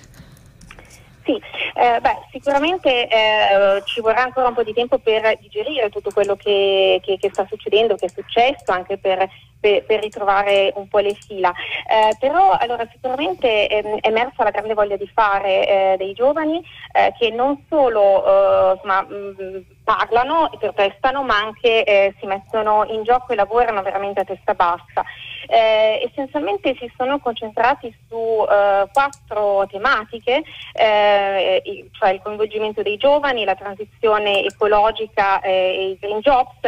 Sì, 1.25 1.41
eh, 1.75 2.01
beh, 2.01 2.19
sicuramente 2.33 3.07
eh, 3.07 3.83
ci 3.85 4.01
vorrà 4.01 4.23
ancora 4.23 4.49
un 4.49 4.55
po' 4.55 4.65
di 4.65 4.73
tempo 4.73 4.99
per 4.99 5.39
digerire 5.39 5.89
tutto 5.89 6.11
quello 6.11 6.35
che, 6.35 7.01
che, 7.03 7.17
che 7.17 7.31
sta 7.33 7.47
succedendo, 7.49 7.95
che 7.95 8.07
è 8.07 8.09
successo, 8.09 8.73
anche 8.73 8.99
per, 8.99 9.29
per, 9.61 9.85
per 9.85 10.01
ritrovare 10.01 10.73
un 10.75 10.89
po' 10.89 10.99
le 10.99 11.15
fila. 11.15 11.53
Eh, 11.89 12.17
però 12.19 12.51
allora, 12.51 12.89
sicuramente 12.91 13.67
è, 13.69 13.83
è 13.83 14.09
emersa 14.09 14.43
la 14.43 14.51
grande 14.51 14.75
voglia 14.75 14.97
di 14.97 15.09
fare 15.15 15.69
eh, 15.69 15.95
dei 15.97 16.13
giovani 16.13 16.61
eh, 16.93 17.13
che 17.17 17.31
non 17.31 17.65
solo 17.69 18.25
eh, 18.27 18.73
insomma, 18.75 19.03
mh, 19.03 19.65
parlano 19.85 20.51
e 20.53 20.59
protestano, 20.59 21.23
ma 21.23 21.37
anche 21.37 22.15
si 22.19 22.27
mettono 22.27 22.85
in 22.89 23.03
gioco 23.03 23.33
e 23.33 23.37
lavorano 23.37 23.83
veramente 23.83 24.21
a 24.21 24.25
testa 24.25 24.55
bassa. 24.55 25.05
Eh, 25.47 26.09
essenzialmente 26.09 26.75
si 26.79 26.91
sono 26.97 27.19
concentrati 27.19 27.95
su 28.09 28.17
eh, 28.17 28.89
quattro 28.93 29.67
tematiche, 29.67 30.43
eh, 30.73 31.89
cioè 31.93 32.11
il 32.11 32.21
coinvolgimento 32.23 32.83
dei 32.83 32.97
giovani, 32.97 33.45
la 33.45 33.55
transizione 33.55 34.45
ecologica 34.45 35.41
e 35.41 35.91
i 35.91 35.99
green 36.01 36.21
jobs 36.21 36.61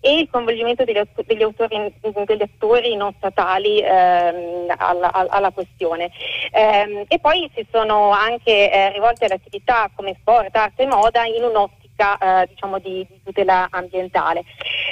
e 0.00 0.18
il 0.18 0.28
coinvolgimento 0.30 0.84
degli, 0.84 1.00
degli, 1.24 1.42
autori, 1.42 1.94
degli 2.26 2.42
attori 2.42 2.94
non 2.94 3.14
statali 3.16 3.80
ehm, 3.80 4.66
alla, 4.76 5.10
alla, 5.12 5.50
questione. 5.50 6.10
Ehm, 6.52 7.04
e 7.08 7.18
poi 7.18 7.50
si 7.54 7.66
sono 7.70 8.10
anche 8.10 8.70
eh, 8.70 8.92
rivolti 8.92 9.24
alle 9.24 9.34
attività 9.34 9.90
come 9.94 10.14
sport, 10.20 10.54
arte 10.54 10.82
e 10.82 10.86
moda 10.86 11.24
in 11.24 11.42
un'ottica 11.42 11.83
eh, 11.96 12.46
diciamo 12.48 12.78
di, 12.78 13.06
di, 13.08 13.20
tutela 13.22 13.68
ambientale. 13.70 14.44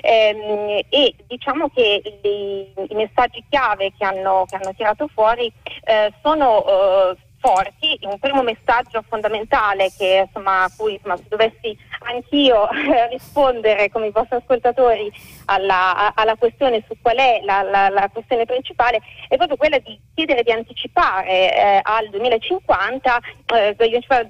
Ehm, 0.03 0.81
e 0.89 1.15
diciamo 1.27 1.69
che 1.71 2.03
i, 2.23 2.73
i 2.89 2.95
messaggi 2.95 3.45
chiave 3.49 3.93
che 3.97 4.05
hanno, 4.05 4.45
che 4.49 4.57
hanno 4.57 4.75
tirato 4.75 5.09
fuori 5.09 5.53
eh, 5.85 6.13
sono 6.23 6.65
eh, 6.67 7.17
forti. 7.43 7.99
Un 8.03 8.19
primo 8.21 8.43
messaggio 8.43 9.03
fondamentale 9.07 9.91
che, 9.99 10.25
insomma, 10.27 10.63
a 10.63 10.71
cui 10.75 10.95
insomma, 10.95 11.17
se 11.17 11.25
dovessi 11.29 11.77
anch'io 12.07 12.71
eh, 12.71 13.09
rispondere 13.09 13.91
come 13.91 14.07
i 14.07 14.11
vostri 14.11 14.37
ascoltatori 14.37 15.13
alla, 15.47 16.15
alla 16.15 16.37
questione 16.37 16.85
su 16.87 16.95
qual 17.03 17.17
è 17.17 17.41
la, 17.45 17.63
la, 17.63 17.89
la, 17.89 18.09
questione 18.13 18.45
principale 18.45 19.01
è 19.29 19.37
proprio 19.37 19.57
quella 19.57 19.79
di 19.79 19.99
chiedere 20.15 20.43
di 20.43 20.53
anticipare 20.53 21.55
eh, 21.55 21.81
al 21.83 22.09
2050, 22.11 23.21
eh, 23.55 23.75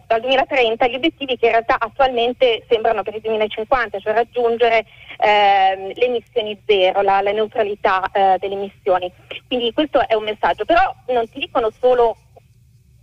dal 0.07 0.21
2030 0.21 0.87
gli 0.87 0.95
obiettivi 0.95 1.37
che 1.37 1.47
in 1.47 1.53
realtà 1.53 1.77
attualmente 1.79 2.65
sembrano 2.69 3.03
per 3.03 3.15
il 3.15 3.21
2050, 3.21 3.99
cioè 3.99 4.15
raggiungere 4.15 4.87
ehm, 5.19 5.93
le 5.95 6.07
emissioni 6.07 6.61
zero, 6.67 7.03
la, 7.03 7.21
la 7.21 7.33
neutralità 7.33 8.11
eh, 8.13 8.37
delle 8.39 8.55
emissioni. 8.55 9.13
Quindi 9.47 9.73
questo 9.73 10.07
è 10.07 10.15
un 10.15 10.25
messaggio, 10.25 10.65
però 10.65 10.95
non 11.09 11.29
ti 11.29 11.39
dicono 11.39 11.71
solo 11.79 12.17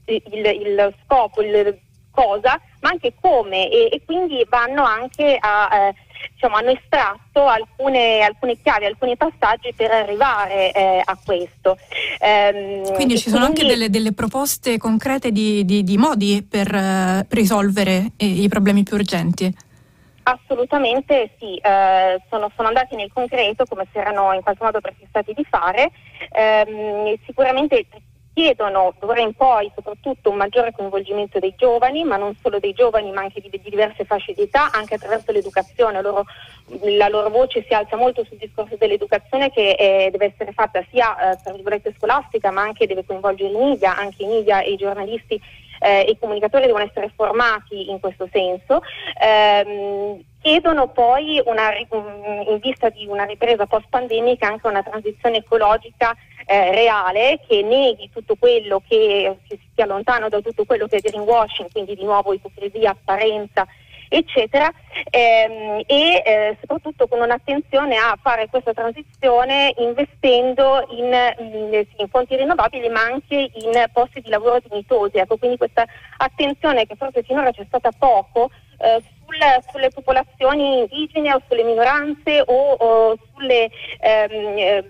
il, 0.10 0.46
il 0.46 0.94
scopo, 1.04 1.42
il 1.42 1.80
cosa, 2.12 2.60
ma 2.82 2.90
anche 2.90 3.14
come 3.20 3.70
e, 3.70 3.90
e 3.92 4.02
quindi 4.06 4.46
vanno 4.50 4.84
anche 4.84 5.38
a, 5.40 5.88
eh, 5.88 5.96
diciamo, 6.34 6.56
hanno 6.56 6.72
estratto 6.72 7.46
alcune, 7.46 8.22
alcune, 8.22 8.58
chiavi, 8.62 8.86
alcuni 8.86 9.16
passaggi 9.16 9.74
per 9.74 9.92
arrivare 9.92 10.72
eh, 10.72 11.02
a 11.04 11.18
questo. 11.24 11.78
Ehm, 12.20 12.94
quindi 12.94 13.18
ci 13.18 13.30
sono 13.30 13.46
quindi... 13.46 13.62
anche 13.62 13.74
delle, 13.74 13.90
delle, 13.90 14.14
proposte 14.14 14.78
concrete 14.78 15.32
di, 15.32 15.64
di, 15.64 15.84
di 15.84 15.98
modi 15.98 16.46
per 16.48 16.74
uh, 16.74 17.26
risolvere 17.30 18.12
i, 18.18 18.44
i 18.44 18.48
problemi 18.50 18.84
più 18.84 18.96
urgenti? 18.96 19.68
Assolutamente 20.24 21.32
sì, 21.40 21.56
eh, 21.56 22.22
sono, 22.30 22.52
sono, 22.56 22.68
andati 22.68 22.96
nel 22.96 23.10
concreto 23.12 23.66
come 23.66 23.88
si 23.92 23.98
erano 23.98 24.32
in 24.34 24.44
qualche 24.44 24.64
modo 24.64 24.80
prefissati 24.80 25.34
di 25.34 25.44
fare. 25.50 25.90
Eh, 26.32 27.20
sicuramente 27.26 27.88
chiedono 28.40 28.94
d'ora 28.98 29.20
in 29.20 29.34
poi 29.34 29.70
soprattutto 29.76 30.30
un 30.30 30.38
maggiore 30.38 30.72
coinvolgimento 30.72 31.40
dei 31.40 31.54
giovani, 31.58 32.06
ma 32.06 32.16
non 32.16 32.34
solo 32.42 32.58
dei 32.58 32.72
giovani, 32.72 33.12
ma 33.12 33.20
anche 33.20 33.42
di, 33.42 33.50
di 33.50 33.70
diverse 33.70 34.06
fasce 34.06 34.32
di 34.32 34.44
età, 34.44 34.72
anche 34.72 34.96
attraverso 34.96 35.34
l'educazione. 35.34 36.02
Loro, 36.02 36.24
la 36.98 37.10
loro 37.10 37.30
voce 37.30 37.66
si 37.68 37.74
alza 37.74 37.98
molto 37.98 38.24
sul 38.24 38.38
discorso 38.38 38.78
dell'educazione 38.78 39.52
che 39.52 39.72
eh, 39.72 40.10
deve 40.10 40.28
essere 40.28 40.54
fatta 40.54 40.82
sia 40.90 41.34
eh, 41.34 41.94
scolastica, 41.98 42.50
ma 42.50 42.62
anche 42.62 42.88
deve 42.88 43.04
coinvolgere 43.04 43.50
i 43.50 43.58
media, 43.58 43.98
anche 43.98 44.24
i 44.24 44.28
media 44.28 44.62
e 44.62 44.72
i 44.72 44.78
giornalisti 44.78 45.42
eh, 45.82 46.02
i 46.02 46.18
comunicatori 46.18 46.66
devono 46.66 46.86
essere 46.86 47.12
formati 47.14 47.90
in 47.90 48.00
questo 48.00 48.30
senso. 48.32 48.82
Eh, 49.20 50.24
chiedono 50.42 50.88
poi 50.88 51.42
una, 51.46 51.72
in 51.76 52.60
vista 52.62 52.88
di 52.90 53.06
una 53.08 53.26
ripresa 53.26 53.66
post 53.66 53.88
pandemica 53.90 54.48
anche 54.48 54.68
una 54.68 54.84
transizione 54.84 55.38
ecologica 55.38 56.16
eh, 56.50 56.72
reale 56.72 57.40
che 57.48 57.62
neghi 57.62 58.10
tutto 58.12 58.36
quello 58.36 58.82
che 58.88 59.38
si 59.48 59.60
sia 59.76 59.86
lontano 59.86 60.30
da 60.30 60.42
tutto 60.42 60.66
quello 60.66 60.88
che 60.88 60.98
è 60.98 61.00
greenwashing, 61.00 61.72
quindi 61.72 61.96
di 61.96 62.04
nuovo 62.04 62.34
ipocrisia, 62.34 62.90
apparenza 62.90 63.68
eccetera, 64.10 64.72
ehm, 65.12 65.84
e 65.86 66.24
eh, 66.26 66.58
soprattutto 66.60 67.08
con 67.08 67.22
un'attenzione 67.22 67.96
a 67.98 68.18
fare 68.20 68.50
questa 68.50 68.74
transizione 68.74 69.76
investendo 69.78 70.88
in, 70.90 71.14
in, 71.38 71.86
in, 71.98 72.08
fonti 72.10 72.36
rinnovabili 72.36 72.90
ma 72.90 73.02
anche 73.02 73.36
in 73.36 73.86
posti 73.94 74.22
di 74.22 74.30
lavoro 74.30 74.60
dignitosi. 74.68 75.18
Ecco, 75.18 75.38
quindi 75.38 75.58
questa 75.58 75.86
attenzione 76.18 76.88
che 76.88 76.96
forse 76.96 77.22
finora 77.22 77.52
c'è 77.52 77.64
stata 77.68 77.92
poco 77.96 78.50
eh, 78.80 79.00
sul, 79.24 79.38
sulle 79.72 79.90
popolazioni 79.90 80.80
indigene 80.80 81.34
o 81.36 81.42
sulle 81.48 81.64
minoranze 81.64 82.42
o, 82.44 82.72
o 82.72 83.18
sulle 83.36 83.70
ehm, 84.00 84.58
eh, 84.58 84.84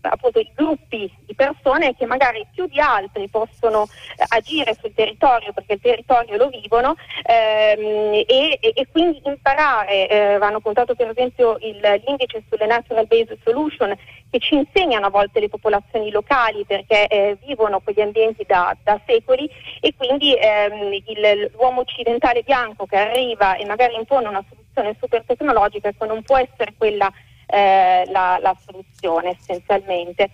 appunto 0.00 0.38
i 0.38 0.50
gruppi 0.54 1.12
di 1.24 1.34
persone 1.34 1.94
che 1.94 2.06
magari 2.06 2.46
più 2.52 2.66
di 2.66 2.80
altri 2.80 3.28
possono 3.28 3.84
eh, 4.16 4.24
agire 4.28 4.76
sul 4.80 4.92
territorio 4.94 5.52
perché 5.52 5.74
il 5.74 5.80
territorio 5.80 6.36
lo 6.36 6.48
vivono 6.48 6.94
ehm, 7.24 8.24
e, 8.26 8.58
e, 8.60 8.86
quindi 8.90 9.20
imparare, 9.24 10.08
eh, 10.08 10.34
hanno 10.34 10.60
contato 10.60 10.94
per 10.94 11.08
esempio 11.08 11.56
il, 11.60 11.80
l'indice 12.04 12.42
sulle 12.48 12.66
natural 12.66 13.06
based 13.06 13.38
solution 13.44 13.96
che 14.30 14.38
ci 14.38 14.54
insegnano 14.54 15.06
a 15.06 15.10
volte 15.10 15.40
le 15.40 15.48
popolazioni 15.48 16.10
locali 16.10 16.64
perché 16.64 17.06
eh, 17.06 17.36
vivono 17.44 17.80
quegli 17.80 18.00
ambienti 18.00 18.44
da, 18.46 18.74
da 18.82 18.98
secoli 19.06 19.48
e 19.80 19.94
quindi 19.96 20.34
ehm, 20.34 20.92
il, 20.92 21.50
l'uomo 21.54 21.80
occidentale 21.80 22.42
bianco 22.42 22.86
che 22.86 22.96
arriva 22.96 23.56
e 23.56 23.66
magari 23.66 23.94
impone 23.94 24.28
una 24.28 24.44
soluzione 24.48 24.96
super 24.98 25.22
tecnologica 25.26 25.88
ecco, 25.88 26.06
non 26.06 26.22
può 26.22 26.38
essere 26.38 26.74
quella 26.76 27.12
eh, 27.52 28.04
la, 28.10 28.38
la, 28.40 28.56
soluzione 28.64 29.36
essenzialmente. 29.38 30.30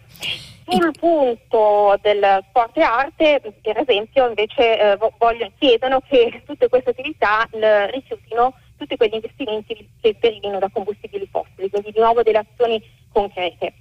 Sul 0.69 0.93
punto 0.99 1.99
del 2.03 2.45
sport 2.49 2.77
e 2.77 2.83
arte, 2.83 3.41
per 3.63 3.79
esempio, 3.79 4.29
invece 4.29 4.79
eh, 4.79 4.99
voglio, 5.17 5.51
chiedono 5.59 6.01
che 6.07 6.43
tutte 6.47 6.69
queste 6.69 6.91
attività 6.91 7.49
rifiutino 7.91 8.55
tutti 8.77 8.97
quegli 8.97 9.15
investimenti 9.15 9.89
che 10.01 10.17
derivino 10.21 10.59
da 10.59 10.69
combustibili 10.73 11.27
fossili, 11.31 11.69
quindi 11.69 11.91
di 11.91 11.99
nuovo 11.99 12.23
delle 12.23 12.39
azioni 12.39 12.81
concrete. 13.11 13.73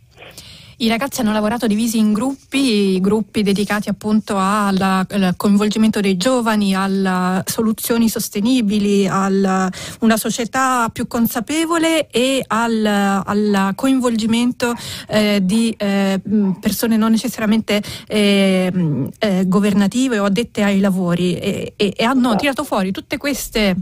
I 0.79 0.89
ragazzi 0.89 1.21
hanno 1.21 1.31
lavorato 1.31 1.65
divisi 1.65 1.97
in 1.97 2.13
gruppi, 2.13 2.99
gruppi 3.01 3.41
dedicati 3.41 3.89
appunto 3.89 4.37
al, 4.37 4.79
al 4.79 5.33
coinvolgimento 5.35 5.99
dei 6.01 6.17
giovani, 6.17 6.75
a 6.75 7.43
soluzioni 7.47 8.07
sostenibili, 8.09 9.07
a 9.07 9.27
una 10.01 10.17
società 10.17 10.87
più 10.93 11.07
consapevole 11.07 12.07
e 12.11 12.43
al, 12.45 12.85
al 12.85 13.71
coinvolgimento 13.73 14.75
eh, 15.07 15.39
di 15.41 15.73
eh, 15.75 16.21
persone 16.61 16.95
non 16.95 17.09
necessariamente 17.09 17.81
eh, 18.05 18.71
eh 19.17 19.47
governative 19.47 20.19
o 20.19 20.25
addette 20.25 20.61
ai 20.61 20.79
lavori. 20.79 21.39
E, 21.39 21.73
e, 21.75 21.93
e 21.97 22.03
hanno 22.03 22.35
tirato 22.35 22.63
fuori 22.63 22.91
tutte 22.91 23.17
queste 23.17 23.75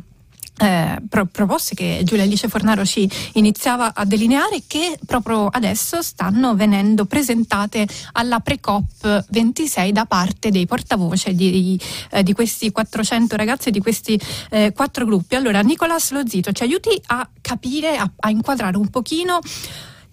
eh, 0.58 1.02
pro- 1.10 1.26
proposte 1.26 1.76
che 1.76 2.02
Giulia 2.04 2.24
Alice 2.24 2.48
Fornaro 2.48 2.86
ci 2.86 3.10
iniziava 3.34 3.94
a 3.94 4.06
delineare 4.06 4.64
che 4.68 4.98
proprio 5.06 5.48
adesso 5.48 6.02
stanno 6.02 6.56
venendo 6.56 7.06
presentate 7.06 7.88
alla 8.14 8.40
Pre-COP 8.40 9.26
26 9.30 9.92
da 9.92 10.06
parte 10.06 10.52
dei 10.52 10.66
portavoce 10.66 11.34
di, 11.34 11.80
eh, 12.12 12.24
di 12.24 12.34
questi 12.34 12.72
400 12.72 13.36
ragazzi 13.36 13.72
di 13.72 13.80
questi 13.80 14.20
eh, 14.50 14.72
quattro 14.74 15.06
gruppi. 15.06 15.36
Allora 15.36 15.62
Nicolas 15.62 16.12
Lozito 16.12 16.52
ci 16.52 16.64
aiuti 16.64 17.00
a 17.08 17.28
capire, 17.42 17.98
a, 17.98 18.10
a 18.18 18.30
inquadrare 18.30 18.78
un 18.78 18.90
pochino 18.90 19.40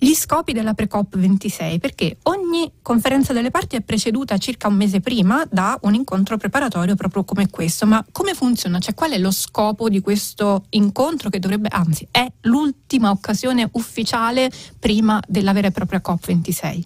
gli 0.03 0.15
scopi 0.15 0.53
della 0.53 0.75
Pre-COP 0.75 1.17
26, 1.17 1.79
perché 1.79 2.17
ogni 2.25 2.73
conferenza 2.83 3.33
delle 3.33 3.53
parti 3.53 3.77
è 3.77 3.83
preceduta 3.83 4.37
circa 4.37 4.67
un 4.67 4.75
mese 4.75 4.99
prima 4.99 5.47
da 5.49 5.79
un 5.83 5.95
incontro 5.95 6.37
preparatorio 6.37 6.97
proprio 6.97 7.23
come 7.23 7.49
questo. 7.49 7.87
Ma 7.87 8.05
come 8.11 8.35
funziona? 8.35 8.81
Cioè, 8.81 8.95
qual 8.95 9.13
è 9.13 9.19
lo 9.19 9.31
scopo 9.31 9.89
di 9.89 10.01
questo 10.01 10.65
incontro 10.71 11.31
che 11.31 11.39
dovrebbe, 11.39 11.69
anzi, 11.71 12.09
è 12.11 12.27
l'ultima 12.41 13.11
occasione 13.11 13.69
ufficiale 13.75 14.51
prima 14.77 15.23
della 15.29 15.53
vera 15.53 15.69
e 15.69 15.71
propria 15.71 16.01
COP 16.01 16.27
26? 16.27 16.83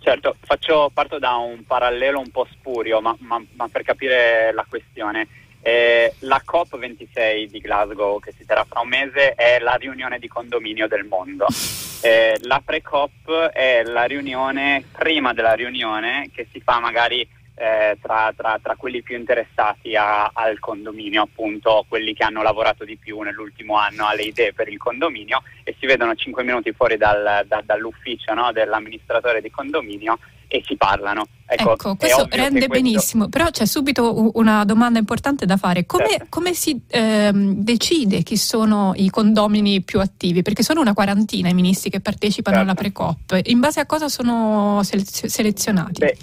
Certo, 0.00 0.34
faccio, 0.40 0.90
parto 0.92 1.20
da 1.20 1.36
un 1.36 1.64
parallelo 1.64 2.18
un 2.18 2.30
po' 2.32 2.48
spurio, 2.50 3.00
ma, 3.00 3.14
ma, 3.20 3.40
ma 3.52 3.68
per 3.68 3.84
capire 3.84 4.52
la 4.52 4.66
questione. 4.68 5.28
Eh, 5.66 6.14
la 6.20 6.40
COP26 6.46 7.46
di 7.46 7.58
Glasgow, 7.58 8.20
che 8.20 8.32
si 8.38 8.46
terrà 8.46 8.62
fra 8.62 8.78
un 8.78 8.88
mese, 8.88 9.34
è 9.34 9.58
la 9.58 9.74
riunione 9.74 10.20
di 10.20 10.28
condominio 10.28 10.86
del 10.86 11.04
mondo. 11.04 11.46
Eh, 12.02 12.38
la 12.42 12.62
pre-COP 12.64 13.48
è 13.48 13.82
la 13.82 14.04
riunione, 14.04 14.84
prima 14.92 15.32
della 15.32 15.54
riunione, 15.54 16.30
che 16.32 16.46
si 16.52 16.60
fa 16.60 16.78
magari 16.78 17.26
eh, 17.56 17.98
tra, 18.00 18.32
tra, 18.36 18.60
tra, 18.62 18.76
quelli 18.76 19.02
più 19.02 19.16
interessati 19.16 19.96
a, 19.96 20.30
al 20.32 20.60
condominio, 20.60 21.22
appunto 21.22 21.84
quelli 21.88 22.12
che 22.12 22.22
hanno 22.22 22.42
lavorato 22.42 22.84
di 22.84 22.96
più 22.96 23.18
nell'ultimo 23.22 23.76
anno 23.76 24.06
alle 24.06 24.22
idee 24.22 24.52
per 24.52 24.68
il 24.68 24.76
condominio 24.76 25.42
e 25.64 25.74
si 25.80 25.86
vedono 25.86 26.14
5 26.14 26.44
minuti 26.44 26.70
fuori 26.72 26.96
dal, 26.96 27.44
da, 27.46 27.62
dall'ufficio 27.64 28.34
no, 28.34 28.52
dell'amministratore 28.52 29.40
di 29.40 29.50
condominio 29.50 30.18
e 30.48 30.62
si 30.66 30.76
parlano. 30.76 31.26
Ecco, 31.48 31.74
ecco 31.74 31.96
questo 31.96 32.26
rende 32.30 32.66
questo... 32.66 32.82
benissimo, 32.82 33.28
però 33.28 33.50
c'è 33.50 33.66
subito 33.66 34.32
una 34.34 34.64
domanda 34.64 34.98
importante 34.98 35.46
da 35.46 35.56
fare. 35.56 35.86
Come, 35.86 36.08
certo. 36.08 36.26
come 36.28 36.54
si 36.54 36.80
ehm, 36.88 37.54
decide 37.54 38.22
chi 38.22 38.36
sono 38.36 38.92
i 38.96 39.08
condomini 39.10 39.82
più 39.82 40.00
attivi? 40.00 40.42
Perché 40.42 40.62
sono 40.62 40.80
una 40.80 40.92
quarantina 40.92 41.48
i 41.48 41.54
ministri 41.54 41.90
che 41.90 42.00
partecipano 42.00 42.56
certo. 42.56 42.70
alla 42.70 42.80
pre-COP. 42.80 43.40
In 43.44 43.60
base 43.60 43.80
a 43.80 43.86
cosa 43.86 44.08
sono 44.08 44.82
selezio- 44.82 45.28
selezionati? 45.28 46.00
Beh, 46.00 46.16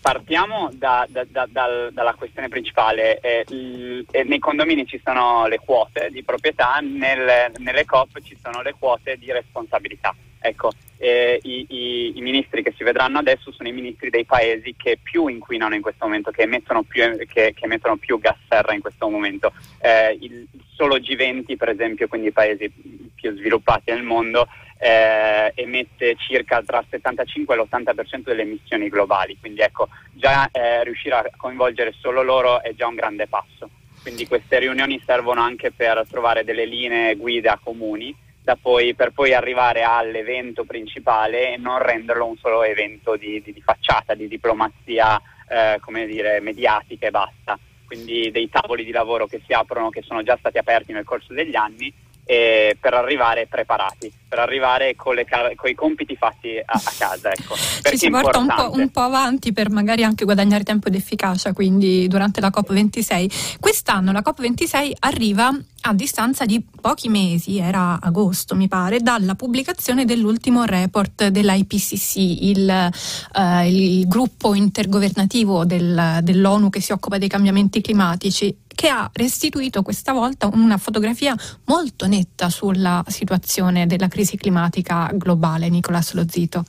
partiamo 0.00 0.70
da, 0.72 1.06
da, 1.08 1.24
da, 1.28 1.46
dalla 1.90 2.14
questione 2.14 2.48
principale. 2.48 3.20
Eh, 3.20 3.44
l- 3.52 4.06
nei 4.24 4.38
condomini 4.38 4.86
ci 4.86 5.00
sono 5.04 5.46
le 5.46 5.58
quote 5.58 6.08
di 6.10 6.22
proprietà, 6.22 6.78
nel, 6.80 7.52
nelle 7.58 7.84
COP 7.84 8.20
ci 8.22 8.36
sono 8.42 8.62
le 8.62 8.74
quote 8.78 9.16
di 9.16 9.30
responsabilità. 9.32 10.14
Ecco, 10.46 10.72
eh, 10.98 11.38
i, 11.42 11.66
i, 11.68 12.18
i, 12.18 12.20
ministri 12.20 12.62
che 12.62 12.74
si 12.76 12.84
vedranno 12.84 13.18
adesso 13.18 13.50
sono 13.50 13.68
i 13.68 13.72
ministri 13.72 14.10
dei 14.10 14.26
paesi 14.26 14.74
che 14.76 14.98
più 15.02 15.26
inquinano 15.26 15.74
in 15.74 15.80
questo 15.80 16.04
momento, 16.04 16.30
che 16.30 16.42
emettono 16.42 16.82
più, 16.82 17.02
che, 17.26 17.54
che 17.54 17.64
emettono 17.64 17.96
più 17.96 18.18
gas 18.18 18.36
serra 18.48 18.74
in 18.74 18.82
questo 18.82 19.08
momento. 19.08 19.52
Eh, 19.80 20.18
il 20.20 20.46
solo 20.74 20.96
G20, 20.96 21.56
per 21.56 21.70
esempio, 21.70 22.08
quindi 22.08 22.28
i 22.28 22.32
paesi 22.32 22.70
più 23.14 23.34
sviluppati 23.34 23.90
nel 23.90 24.02
mondo, 24.02 24.46
eh, 24.84 25.50
emette 25.54 26.14
circa 26.16 26.62
tra 26.62 26.80
il 26.80 26.86
75 26.90 27.54
e 27.54 27.58
l'80% 27.58 28.22
delle 28.22 28.42
emissioni 28.42 28.90
globali. 28.90 29.38
Quindi 29.40 29.62
ecco, 29.62 29.88
già 30.12 30.46
eh, 30.52 30.84
riuscire 30.84 31.14
a 31.14 31.30
coinvolgere 31.38 31.94
solo 31.98 32.22
loro 32.22 32.62
è 32.62 32.74
già 32.74 32.86
un 32.86 32.94
grande 32.94 33.26
passo. 33.26 33.70
Quindi 34.02 34.26
queste 34.26 34.58
riunioni 34.58 35.02
servono 35.06 35.40
anche 35.40 35.72
per 35.72 36.04
trovare 36.10 36.44
delle 36.44 36.66
linee 36.66 37.16
guida 37.16 37.58
comuni 37.62 38.14
poi, 38.60 38.94
per 38.94 39.12
poi 39.12 39.32
arrivare 39.32 39.84
all'evento 39.84 40.64
principale 40.64 41.54
e 41.54 41.56
non 41.56 41.78
renderlo 41.78 42.26
un 42.26 42.36
solo 42.36 42.62
evento 42.62 43.16
di, 43.16 43.40
di, 43.42 43.54
di 43.54 43.62
facciata, 43.62 44.12
di 44.12 44.28
diplomazia 44.28 45.18
eh, 45.48 45.78
come 45.80 46.04
dire, 46.04 46.40
mediatica 46.40 47.06
e 47.06 47.10
basta. 47.10 47.58
Quindi 47.86 48.30
dei 48.30 48.50
tavoli 48.50 48.84
di 48.84 48.92
lavoro 48.92 49.26
che 49.26 49.40
si 49.46 49.54
aprono, 49.54 49.88
che 49.88 50.02
sono 50.02 50.22
già 50.22 50.36
stati 50.38 50.58
aperti 50.58 50.92
nel 50.92 51.04
corso 51.04 51.32
degli 51.32 51.56
anni 51.56 51.90
eh, 52.24 52.76
per 52.80 52.94
arrivare 52.94 53.46
preparati, 53.46 54.12
per 54.28 54.38
arrivare 54.38 54.96
con, 54.96 55.14
con 55.54 55.70
i 55.70 55.74
compiti 55.74 56.16
fatti 56.16 56.56
a, 56.58 56.72
a 56.72 56.92
casa. 56.96 57.32
Ecco. 57.32 57.54
Ci 57.54 57.98
si 57.98 58.10
porta 58.10 58.38
un 58.38 58.52
po', 58.54 58.70
un 58.72 58.90
po', 58.90 59.00
avanti 59.00 59.52
per 59.52 59.70
magari 59.70 60.04
anche 60.04 60.24
guadagnare 60.24 60.64
tempo 60.64 60.88
ed 60.88 60.94
efficacia, 60.94 61.52
quindi 61.52 62.08
durante 62.08 62.40
la 62.40 62.50
COP26. 62.54 63.58
Quest'anno 63.60 64.12
la 64.12 64.22
COP26 64.24 64.92
arriva 65.00 65.56
a 65.86 65.92
distanza 65.92 66.46
di 66.46 66.64
pochi 66.80 67.10
mesi, 67.10 67.58
era 67.58 67.98
agosto 68.00 68.54
mi 68.54 68.68
pare, 68.68 69.00
dalla 69.00 69.34
pubblicazione 69.34 70.06
dell'ultimo 70.06 70.64
report 70.64 71.28
dell'IPCC, 71.28 72.16
il, 72.16 72.70
eh, 72.70 73.68
il 73.68 74.08
gruppo 74.08 74.54
intergovernativo 74.54 75.66
del, 75.66 76.20
dell'ONU 76.22 76.70
che 76.70 76.80
si 76.80 76.92
occupa 76.92 77.18
dei 77.18 77.28
cambiamenti 77.28 77.82
climatici 77.82 78.63
che 78.74 78.88
ha 78.88 79.08
restituito 79.12 79.82
questa 79.82 80.12
volta 80.12 80.48
una 80.52 80.76
fotografia 80.76 81.34
molto 81.66 82.06
netta 82.06 82.48
sulla 82.48 83.02
situazione 83.06 83.86
della 83.86 84.08
crisi 84.08 84.36
climatica 84.36 85.10
globale. 85.12 85.68
Nicolas 85.68 86.12
Lozito. 86.14 86.64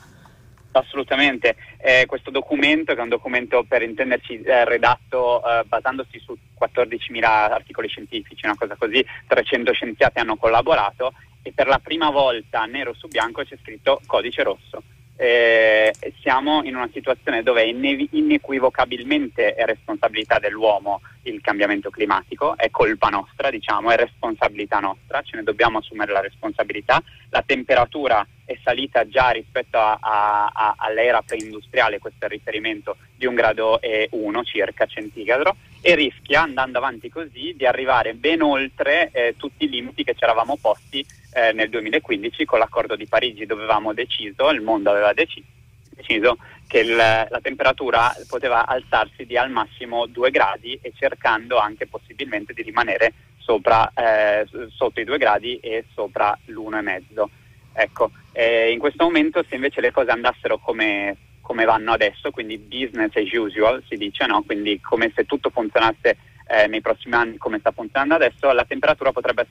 Assolutamente, 0.71 1.55
eh, 1.77 2.05
questo 2.05 2.31
documento 2.31 2.93
che 2.93 2.99
è 2.99 3.03
un 3.03 3.09
documento 3.09 3.63
per 3.63 3.81
intenderci 3.81 4.41
eh, 4.41 4.65
redatto 4.65 5.41
eh, 5.41 5.63
basandosi 5.65 6.19
su 6.19 6.37
14.000 6.59 7.23
articoli 7.23 7.87
scientifici, 7.87 8.45
una 8.45 8.57
cosa 8.57 8.75
così, 8.75 9.05
300 9.27 9.71
scienziati 9.71 10.19
hanno 10.19 10.35
collaborato 10.35 11.13
e 11.41 11.53
per 11.53 11.67
la 11.67 11.79
prima 11.79 12.09
volta 12.09 12.65
nero 12.65 12.93
su 12.93 13.07
bianco 13.07 13.43
c'è 13.43 13.57
scritto 13.61 14.01
codice 14.05 14.43
rosso 14.43 14.83
eh, 15.17 15.93
siamo 16.21 16.63
in 16.63 16.75
una 16.75 16.89
situazione 16.91 17.41
dove 17.43 17.63
inne- 17.63 18.07
inequivocabilmente 18.11 19.53
è 19.53 19.63
responsabilità 19.65 20.39
dell'uomo 20.39 21.01
il 21.23 21.41
cambiamento 21.41 21.89
climatico, 21.89 22.55
è 22.57 22.69
colpa 22.69 23.09
nostra, 23.09 23.49
diciamo, 23.49 23.91
è 23.91 23.95
responsabilità 23.95 24.79
nostra, 24.79 25.21
ce 25.21 25.37
ne 25.37 25.43
dobbiamo 25.43 25.79
assumere 25.79 26.11
la 26.11 26.21
responsabilità. 26.21 27.01
La 27.29 27.43
temperatura 27.45 28.25
è 28.45 28.57
salita 28.63 29.07
già 29.07 29.29
rispetto 29.29 29.77
a, 29.77 29.97
a, 29.99 30.51
a, 30.53 30.75
all'era 30.77 31.21
preindustriale, 31.21 31.99
questo 31.99 32.25
è 32.25 32.25
il 32.25 32.33
riferimento 32.33 32.97
di 33.15 33.25
un 33.25 33.33
grado 33.33 33.81
e 33.81 34.07
uno 34.11 34.43
circa 34.43 34.85
centigrado, 34.85 35.55
e 35.81 35.95
rischia, 35.95 36.41
andando 36.41 36.77
avanti 36.77 37.09
così, 37.09 37.53
di 37.55 37.65
arrivare 37.65 38.13
ben 38.13 38.41
oltre 38.41 39.09
eh, 39.11 39.35
tutti 39.37 39.65
i 39.65 39.69
limiti 39.69 40.03
che 40.03 40.13
ci 40.13 40.23
eravamo 40.23 40.57
posti 40.59 41.05
eh, 41.35 41.51
nel 41.51 41.69
2015 41.69 42.45
con 42.45 42.59
l'accordo 42.59 42.95
di 42.95 43.07
Parigi 43.07 43.45
dove 43.45 43.63
avevamo 43.63 43.93
deciso, 43.93 44.49
il 44.51 44.61
mondo 44.61 44.89
aveva 44.89 45.11
deciso, 45.11 45.45
deciso 45.89 46.37
che 46.65 46.79
il, 46.79 46.95
la 46.95 47.39
temperatura 47.41 48.15
poteva 48.27 48.65
alzarsi 48.65 49.25
di 49.25 49.35
al 49.35 49.51
massimo 49.51 50.05
2 50.05 50.31
gradi 50.31 50.79
e 50.81 50.93
cercando 50.95 51.57
anche 51.57 51.87
possibilmente 51.87 52.53
di 52.53 52.61
rimanere 52.61 53.13
sopra, 53.37 53.91
eh, 53.93 54.47
sotto 54.73 55.01
i 55.01 55.03
2 55.03 55.17
gradi 55.17 55.57
e 55.59 55.83
sopra 55.93 56.37
l'1,5. 56.45 57.25
Ecco, 57.73 58.11
eh, 58.31 58.71
in 58.71 58.79
questo 58.79 59.03
momento 59.03 59.43
se 59.47 59.55
invece 59.55 59.81
le 59.81 59.91
cose 59.91 60.11
andassero 60.11 60.57
come, 60.57 61.17
come 61.41 61.65
vanno 61.65 61.91
adesso, 61.91 62.31
quindi 62.31 62.57
business 62.57 63.13
as 63.13 63.29
usual 63.33 63.83
si 63.89 63.97
dice, 63.97 64.25
no? 64.25 64.41
quindi 64.43 64.79
come 64.79 65.11
se 65.13 65.25
tutto 65.25 65.49
funzionasse 65.49 66.15
eh, 66.47 66.67
nei 66.67 66.81
prossimi 66.81 67.15
anni 67.15 67.37
come 67.37 67.59
sta 67.59 67.71
funzionando 67.71 68.15
adesso, 68.15 68.51
la 68.51 68.65
temperatura 68.65 69.11
potrebbe 69.11 69.47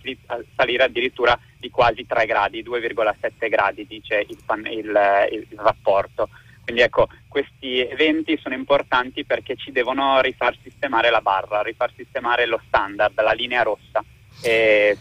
salire 0.55 0.85
addirittura 0.85 1.39
di 1.59 1.71
quasi 1.71 2.07
3 2.07 2.27
gradi, 2.27 2.63
2,7 2.63 3.49
gradi 3.49 3.87
dice 3.87 4.25
il, 4.29 4.39
il, 4.71 5.01
il, 5.33 5.47
il 5.51 5.59
rapporto. 5.59 6.29
Quindi 6.63 6.83
ecco, 6.83 7.09
questi 7.29 7.81
eventi 7.81 8.39
sono 8.41 8.55
importanti 8.55 9.25
perché 9.25 9.55
ci 9.57 9.71
devono 9.71 10.21
rifar 10.21 10.57
sistemare 10.63 11.11
la 11.11 11.21
barra, 11.21 11.61
rifar 11.61 11.93
sistemare 11.95 12.47
lo 12.47 12.61
standard, 12.67 13.21
la 13.21 13.33
linea 13.33 13.63
rossa. 13.63 14.03
E 14.41 14.97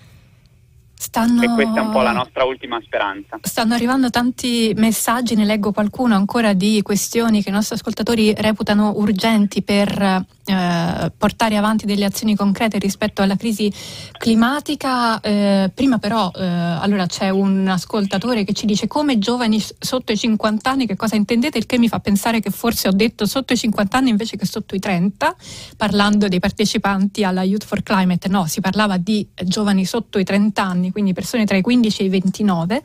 Stanno... 1.03 1.41
E 1.41 1.49
questa 1.53 1.81
è 1.81 1.83
un 1.83 1.91
po' 1.91 2.01
la 2.01 2.13
nostra 2.13 2.45
ultima 2.45 2.79
speranza. 2.81 3.37
Stanno 3.41 3.73
arrivando 3.73 4.09
tanti 4.09 4.73
messaggi, 4.77 5.35
ne 5.35 5.43
leggo 5.43 5.73
qualcuno 5.73 6.15
ancora 6.15 6.53
di 6.53 6.81
questioni 6.81 7.43
che 7.43 7.49
i 7.49 7.51
nostri 7.51 7.75
ascoltatori 7.75 8.33
reputano 8.37 8.93
urgenti 8.95 9.61
per 9.63 10.25
eh, 10.45 11.11
portare 11.17 11.55
avanti 11.55 11.85
delle 11.85 12.03
azioni 12.03 12.35
concrete 12.35 12.77
rispetto 12.77 13.21
alla 13.21 13.37
crisi 13.37 13.71
climatica. 14.11 15.21
Eh, 15.21 15.71
prima 15.73 15.99
però, 15.99 16.31
eh, 16.35 16.43
allora 16.43 17.05
c'è 17.05 17.29
un 17.29 17.67
ascoltatore 17.67 18.43
che 18.43 18.51
ci 18.51 18.65
dice 18.65 18.87
come 18.87 19.19
giovani 19.19 19.63
sotto 19.79 20.11
i 20.11 20.17
50 20.17 20.69
anni 20.69 20.85
che 20.85 20.97
cosa 20.97 21.15
intendete, 21.15 21.57
il 21.57 21.65
che 21.65 21.77
mi 21.77 21.87
fa 21.87 21.99
pensare 21.99 22.41
che 22.41 22.49
forse 22.49 22.89
ho 22.89 22.91
detto 22.91 23.25
sotto 23.25 23.53
i 23.53 23.57
50 23.57 23.97
anni 23.97 24.09
invece 24.09 24.35
che 24.35 24.45
sotto 24.45 24.75
i 24.75 24.79
30, 24.79 25.33
parlando 25.77 26.27
dei 26.27 26.39
partecipanti 26.39 27.23
alla 27.23 27.43
Youth 27.43 27.63
for 27.63 27.81
Climate. 27.81 28.27
No, 28.27 28.45
si 28.45 28.59
parlava 28.59 28.97
di 28.97 29.25
giovani 29.45 29.85
sotto 29.85 30.19
i 30.19 30.25
30 30.25 30.61
anni 30.61 30.91
quindi 30.91 31.13
persone 31.13 31.45
tra 31.45 31.55
i 31.55 31.61
15 31.61 32.01
e 32.01 32.05
i 32.05 32.09
29, 32.09 32.81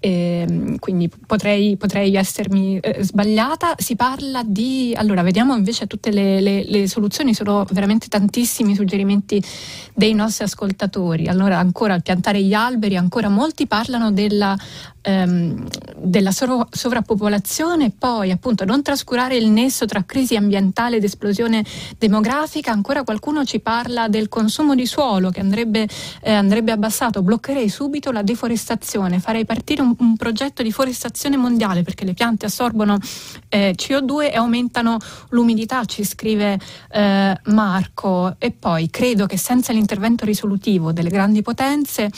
eh, 0.00 0.76
quindi 0.78 1.10
potrei, 1.26 1.78
potrei 1.78 2.14
essermi 2.14 2.78
eh, 2.78 3.02
sbagliata. 3.02 3.74
Si 3.78 3.96
parla 3.96 4.42
di, 4.44 4.92
allora 4.94 5.22
vediamo 5.22 5.56
invece 5.56 5.86
tutte 5.86 6.10
le, 6.10 6.40
le, 6.40 6.64
le 6.64 6.88
soluzioni, 6.90 7.32
sono 7.32 7.64
veramente 7.70 8.08
tantissimi 8.08 8.74
suggerimenti 8.74 9.42
dei 9.94 10.12
nostri 10.12 10.44
ascoltatori. 10.44 11.28
Allora 11.28 11.58
ancora 11.58 11.94
il 11.94 12.02
piantare 12.02 12.42
gli 12.42 12.52
alberi, 12.52 12.96
ancora 12.96 13.30
molti 13.30 13.66
parlano 13.66 14.12
della 14.12 14.54
ehm, 15.02 15.66
della 15.96 16.32
sovrappopolazione, 16.32 17.90
poi 17.90 18.30
appunto 18.30 18.64
non 18.64 18.82
trascurare 18.82 19.36
il 19.36 19.48
nesso 19.48 19.86
tra 19.86 20.04
crisi 20.04 20.36
ambientale 20.36 20.96
ed 20.96 21.04
esplosione 21.04 21.64
demografica, 21.98 22.72
ancora 22.72 23.04
qualcuno 23.04 23.44
ci 23.44 23.60
parla 23.60 24.08
del 24.08 24.28
consumo 24.28 24.74
di 24.74 24.86
suolo 24.86 25.30
che 25.30 25.40
andrebbe, 25.40 25.88
eh, 26.22 26.32
andrebbe 26.32 26.72
abbassato, 26.72 27.22
bloccherei 27.22 27.68
subito 27.68 28.10
la 28.10 28.22
deforestazione, 28.22 29.20
farei 29.20 29.44
partire 29.44 29.82
un, 29.82 29.94
un, 29.98 30.16
progetto 30.16 30.62
di 30.62 30.72
forestazione 30.72 31.36
mondiale 31.36 31.82
perché 31.82 32.04
le 32.04 32.14
piante 32.14 32.46
assorbono 32.46 32.98
eh, 33.48 33.74
CO2 33.76 34.32
e 34.32 34.36
aumentano 34.36 34.98
l'umidità, 35.30 35.84
ci 35.84 36.04
scrive 36.04 36.58
eh, 36.90 37.38
Marco, 37.44 38.34
e 38.38 38.50
poi 38.50 38.90
credo 38.90 39.26
che 39.26 39.38
senza 39.38 39.72
l'intervento 39.72 40.24
risolutivo 40.24 40.92
delle 40.92 41.10
grandi 41.10 41.42
potenze 41.42 42.10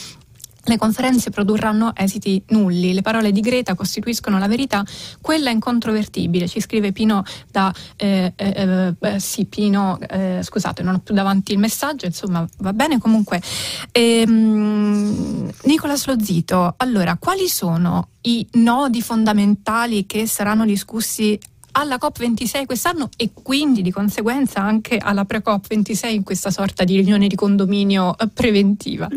le 0.65 0.77
conferenze 0.77 1.29
produrranno 1.29 1.91
esiti 1.95 2.41
nulli. 2.47 2.93
Le 2.93 3.01
parole 3.01 3.31
di 3.31 3.41
Greta 3.41 3.75
costituiscono 3.75 4.39
la 4.39 4.47
verità, 4.47 4.83
quella 5.21 5.49
incontrovertibile. 5.49 6.47
Ci 6.47 6.61
scrive 6.61 6.91
Pino 6.91 7.23
da 7.51 7.73
eh, 7.97 8.33
eh, 8.35 8.93
eh, 8.99 9.19
sì, 9.19 9.45
Pino, 9.45 9.99
eh, 9.99 10.39
scusate, 10.41 10.83
non 10.83 10.95
ho 10.95 10.99
più 10.99 11.13
davanti 11.13 11.51
il 11.51 11.59
messaggio, 11.59 12.05
insomma, 12.05 12.47
va 12.59 12.73
bene 12.73 12.97
comunque. 12.97 13.41
Ehm, 13.91 15.51
Nicolas 15.63 16.05
Lozito, 16.05 16.75
allora, 16.77 17.17
quali 17.17 17.47
sono 17.47 18.09
i 18.21 18.47
nodi 18.53 19.01
fondamentali 19.01 20.05
che 20.05 20.27
saranno 20.27 20.65
discussi 20.65 21.37
alla 21.73 21.97
COP26 21.99 22.65
quest'anno 22.65 23.09
e 23.17 23.31
quindi 23.33 23.81
di 23.81 23.91
conseguenza 23.91 24.61
anche 24.61 24.97
alla 24.97 25.25
pre-COP26 25.25 26.13
in 26.13 26.23
questa 26.23 26.51
sorta 26.51 26.83
di 26.83 26.95
riunione 26.95 27.27
di 27.27 27.35
condominio 27.35 28.17
eh, 28.17 28.27
preventiva? 28.27 29.09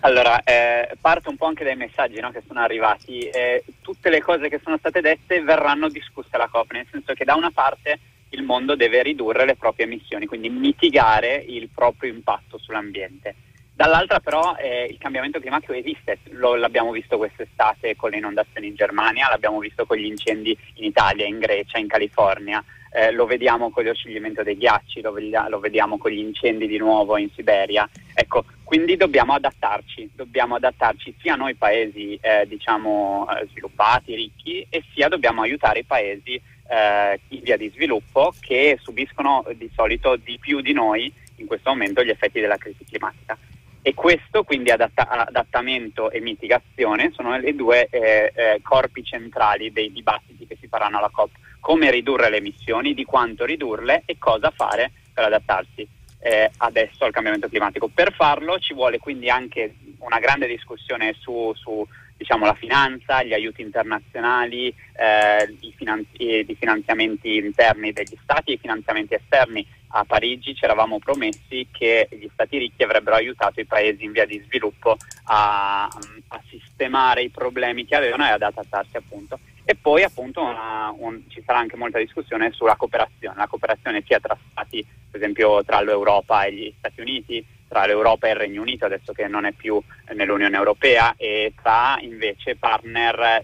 Allora, 0.00 0.42
eh, 0.42 0.96
parto 1.00 1.30
un 1.30 1.36
po' 1.36 1.46
anche 1.46 1.64
dai 1.64 1.76
messaggi 1.76 2.20
no, 2.20 2.30
che 2.30 2.42
sono 2.46 2.60
arrivati. 2.60 3.28
Eh, 3.28 3.64
tutte 3.80 4.10
le 4.10 4.20
cose 4.20 4.48
che 4.48 4.60
sono 4.62 4.76
state 4.78 5.00
dette 5.00 5.40
verranno 5.42 5.88
discusse 5.88 6.30
alla 6.32 6.48
COP, 6.48 6.72
nel 6.72 6.86
senso 6.90 7.14
che 7.14 7.24
da 7.24 7.34
una 7.34 7.50
parte 7.50 7.98
il 8.30 8.42
mondo 8.42 8.76
deve 8.76 9.02
ridurre 9.02 9.44
le 9.44 9.56
proprie 9.56 9.86
emissioni, 9.86 10.26
quindi 10.26 10.48
mitigare 10.48 11.36
il 11.36 11.68
proprio 11.72 12.12
impatto 12.12 12.58
sull'ambiente. 12.58 13.34
Dall'altra 13.74 14.20
però 14.20 14.56
eh, 14.56 14.86
il 14.90 14.96
cambiamento 14.98 15.38
climatico 15.38 15.74
esiste, 15.74 16.18
lo, 16.30 16.54
l'abbiamo 16.54 16.90
visto 16.92 17.18
quest'estate 17.18 17.94
con 17.94 18.10
le 18.10 18.16
inondazioni 18.16 18.68
in 18.68 18.74
Germania, 18.74 19.28
l'abbiamo 19.28 19.58
visto 19.58 19.84
con 19.84 19.98
gli 19.98 20.06
incendi 20.06 20.56
in 20.74 20.84
Italia, 20.84 21.26
in 21.26 21.38
Grecia, 21.38 21.78
in 21.78 21.86
California, 21.86 22.64
eh, 22.96 23.12
lo 23.12 23.26
vediamo 23.26 23.68
con 23.68 23.84
lo 23.84 23.92
scioglimento 23.92 24.42
dei 24.42 24.56
ghiacci, 24.56 25.02
lo, 25.02 25.12
vedi- 25.12 25.30
lo, 25.48 25.58
vediamo 25.58 25.98
con 25.98 26.10
gli 26.10 26.18
incendi 26.18 26.66
di 26.66 26.78
nuovo 26.78 27.18
in 27.18 27.28
Siberia. 27.34 27.86
Ecco, 28.14 28.46
quindi 28.64 28.96
dobbiamo 28.96 29.34
adattarci, 29.34 30.12
dobbiamo 30.14 30.54
adattarci 30.54 31.14
sia 31.20 31.34
noi 31.34 31.54
paesi 31.56 32.18
eh, 32.22 32.46
diciamo, 32.48 33.26
eh, 33.28 33.46
sviluppati, 33.50 34.14
ricchi, 34.14 34.66
e 34.70 34.82
sia 34.94 35.08
dobbiamo 35.08 35.42
aiutare 35.42 35.80
i 35.80 35.84
paesi 35.84 36.40
eh, 36.68 37.20
in 37.28 37.40
via 37.42 37.58
di 37.58 37.68
sviluppo 37.68 38.32
che 38.40 38.78
subiscono 38.80 39.44
di 39.54 39.70
solito 39.74 40.16
di 40.16 40.38
più 40.38 40.62
di 40.62 40.72
noi 40.72 41.12
in 41.36 41.46
questo 41.46 41.68
momento 41.68 42.02
gli 42.02 42.08
effetti 42.08 42.40
della 42.40 42.56
crisi 42.56 42.82
climatica. 42.88 43.36
E 43.82 43.92
questo, 43.92 44.42
quindi 44.42 44.70
adatta- 44.70 45.06
adattamento 45.06 46.10
e 46.10 46.20
mitigazione, 46.20 47.12
sono 47.14 47.36
le 47.36 47.54
due 47.54 47.88
eh, 47.90 48.32
eh, 48.34 48.60
corpi 48.62 49.04
centrali 49.04 49.70
dei 49.70 49.92
dibattiti 49.92 50.46
che 50.46 50.56
si 50.58 50.66
faranno 50.66 50.96
alla 50.96 51.10
COP. 51.12 51.30
Come 51.66 51.90
ridurre 51.90 52.30
le 52.30 52.36
emissioni, 52.36 52.94
di 52.94 53.02
quanto 53.02 53.44
ridurle 53.44 54.04
e 54.06 54.18
cosa 54.20 54.52
fare 54.54 54.92
per 55.12 55.24
adattarsi 55.24 55.84
eh, 56.20 56.48
adesso 56.58 57.04
al 57.04 57.10
cambiamento 57.10 57.48
climatico. 57.48 57.88
Per 57.88 58.12
farlo 58.12 58.60
ci 58.60 58.72
vuole 58.72 59.00
quindi 59.00 59.28
anche 59.28 59.74
una 59.98 60.20
grande 60.20 60.46
discussione 60.46 61.16
su, 61.18 61.52
su 61.56 61.84
diciamo, 62.16 62.46
la 62.46 62.54
finanza, 62.54 63.24
gli 63.24 63.32
aiuti 63.32 63.62
internazionali, 63.62 64.68
eh, 64.68 65.56
i, 65.58 65.72
finanzi- 65.74 66.46
i 66.48 66.56
finanziamenti 66.56 67.34
interni 67.34 67.90
degli 67.90 68.16
stati 68.22 68.52
e 68.52 68.54
i 68.54 68.58
finanziamenti 68.58 69.14
esterni 69.14 69.66
a 69.88 70.04
Parigi 70.04 70.54
ci 70.54 70.62
eravamo 70.62 71.00
promessi 71.00 71.66
che 71.72 72.06
gli 72.12 72.28
stati 72.32 72.58
ricchi 72.58 72.84
avrebbero 72.84 73.16
aiutato 73.16 73.58
i 73.58 73.66
paesi 73.66 74.04
in 74.04 74.12
via 74.12 74.24
di 74.24 74.40
sviluppo 74.46 74.96
a, 75.24 75.86
a 76.28 76.42
sistemare 76.48 77.22
i 77.22 77.30
problemi 77.30 77.84
che 77.84 77.96
avevano 77.96 78.24
e 78.24 78.30
ad 78.30 78.42
adattarsi 78.42 78.96
appunto. 78.96 79.40
E 79.68 79.74
poi 79.74 80.04
appunto 80.04 80.42
una, 80.42 80.94
un, 80.96 81.22
ci 81.26 81.42
sarà 81.44 81.58
anche 81.58 81.76
molta 81.76 81.98
discussione 81.98 82.52
sulla 82.52 82.76
cooperazione, 82.76 83.34
la 83.36 83.48
cooperazione 83.48 84.00
sia 84.06 84.20
tra 84.20 84.38
stati, 84.52 84.86
per 85.10 85.20
esempio 85.20 85.64
tra 85.64 85.80
l'Europa 85.80 86.44
e 86.44 86.52
gli 86.52 86.74
Stati 86.78 87.00
Uniti, 87.00 87.44
tra 87.66 87.84
l'Europa 87.84 88.28
e 88.28 88.30
il 88.30 88.36
Regno 88.36 88.62
Unito, 88.62 88.84
adesso 88.84 89.12
che 89.12 89.26
non 89.26 89.44
è 89.44 89.50
più 89.50 89.82
nell'Unione 90.14 90.56
Europea, 90.56 91.14
e 91.16 91.52
tra 91.60 91.98
invece 92.00 92.54
partner 92.54 93.42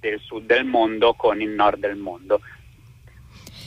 del 0.00 0.18
sud 0.18 0.46
del 0.46 0.64
mondo 0.64 1.14
con 1.14 1.40
il 1.40 1.50
nord 1.50 1.78
del 1.78 1.96
mondo. 1.96 2.40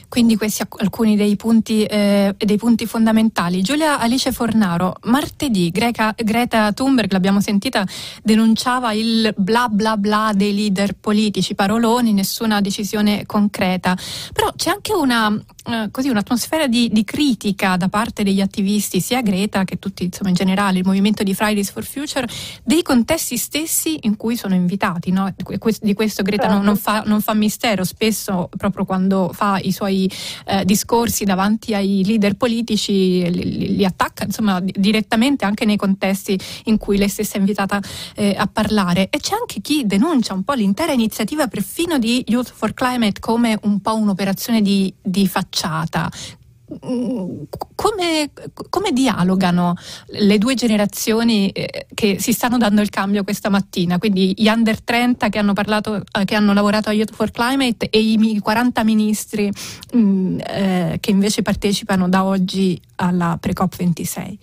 Quindi 0.08 0.38
questi 0.38 0.64
alcuni 0.78 1.16
dei 1.16 1.36
punti, 1.36 1.84
eh, 1.84 2.36
dei 2.38 2.58
punti 2.58 2.86
fondamentali. 2.86 3.62
Giulia 3.62 4.00
Alice 4.00 4.32
Fornaro, 4.32 4.96
martedì 5.04 5.70
Greca, 5.70 6.14
Greta 6.16 6.72
Thunberg, 6.72 7.12
l'abbiamo 7.12 7.42
sentita, 7.42 7.86
denunciava 8.24 8.94
il 8.94 9.34
bla 9.36 9.68
bla 9.70 9.98
bla 9.98 10.32
dei 10.34 10.54
leader 10.54 10.94
politici, 10.94 11.56
paroloni, 11.56 12.14
nessuna 12.14 12.62
decisione 12.62 13.26
concreta. 13.26 13.98
Però 14.34 14.52
c'è 14.56 14.70
anche 14.70 14.94
una, 14.94 15.38
eh, 15.68 15.90
così, 15.90 16.10
un'atmosfera 16.10 16.68
di, 16.68 16.90
di, 16.92 17.04
critica 17.04 17.76
da 17.76 17.90
parte 17.90 18.22
degli 18.22 18.40
attivisti, 18.40 19.02
sia 19.02 19.22
Greta 19.22 19.64
che 19.64 19.80
tutti 19.80 20.04
insomma, 20.04 20.30
in 20.30 20.36
generale, 20.36 20.78
il 20.78 20.86
movimento 20.86 21.24
di 21.24 21.34
Fridays 21.34 21.72
for 21.72 21.84
Future, 21.84 22.28
dei 22.64 22.84
contesti 22.84 23.36
stessi 23.36 23.98
in 24.04 24.16
cui 24.16 24.38
sono 24.38 24.54
invitati. 24.54 25.12
No? 25.12 25.34
Di 25.82 25.94
questo 25.96 26.22
Greta 26.22 26.48
non, 26.48 26.64
non, 26.64 26.78
fa, 26.78 27.02
non 27.08 27.20
fa 27.20 27.34
mistero, 27.34 27.84
spesso 27.84 28.48
proprio 28.56 28.86
quando 28.86 29.32
fa 29.34 29.58
i 29.60 29.72
suoi 29.72 30.12
eh, 30.46 30.64
discorsi 30.66 31.24
davanti 31.24 31.74
ai 31.74 32.04
leader 32.06 32.36
politici 32.36 33.28
li, 33.32 33.76
li, 33.76 33.86
attacca 33.86 34.24
insomma 34.26 34.60
direttamente 34.62 35.46
anche 35.46 35.66
nei 35.66 35.78
contesti 35.78 36.40
in 36.66 36.78
cui 36.78 36.98
lei 36.98 37.10
stessa 37.10 37.38
è 37.38 37.40
invitata 37.40 37.80
eh, 38.16 38.36
a 38.38 38.48
parlare 38.48 39.10
e 39.10 39.20
c'è 39.20 39.36
anche 39.40 39.62
chi 39.62 39.86
denuncia 39.86 40.34
un 40.34 40.44
po' 40.44 40.54
l'intera 40.54 40.92
iniziativa 40.92 41.48
perfino 41.48 41.98
di 41.98 42.24
Youth 42.28 42.52
for 42.54 42.74
Climate 42.74 43.20
come 43.20 43.58
un 43.64 43.80
po' 43.80 43.96
un'operazione 43.96 44.62
di, 44.62 44.94
di 45.02 45.28
facciata 45.28 45.55
schiacciata. 45.56 46.12
Come, 47.76 48.32
come, 48.70 48.92
dialogano 48.92 49.76
le 50.08 50.40
due 50.40 50.56
generazioni 50.56 51.50
eh, 51.50 51.86
che 51.94 52.20
si 52.20 52.34
stanno 52.34 52.58
dando 52.58 52.82
il 52.82 52.90
cambio 52.90 53.24
questa 53.24 53.50
mattina? 53.50 54.00
Quindi 54.00 54.34
gli 54.36 54.48
under 54.48 54.82
30 54.82 55.30
che 55.30 55.38
hanno, 55.38 55.54
parlato, 55.54 56.02
eh, 56.12 56.26
che 56.26 56.34
hanno 56.34 56.54
lavorato 56.54 56.90
a 56.90 56.94
Youth 56.94 57.14
for 57.14 57.30
Climate 57.30 57.88
e 57.90 58.00
i 58.00 58.40
40 58.42 58.84
ministri 58.84 59.52
mh, 59.94 60.38
eh, 60.40 60.98
che 61.00 61.12
invece 61.12 61.44
partecipano 61.44 62.10
da 62.10 62.24
oggi 62.24 62.82
alla 62.96 63.38
Pre-COP26. 63.40 64.38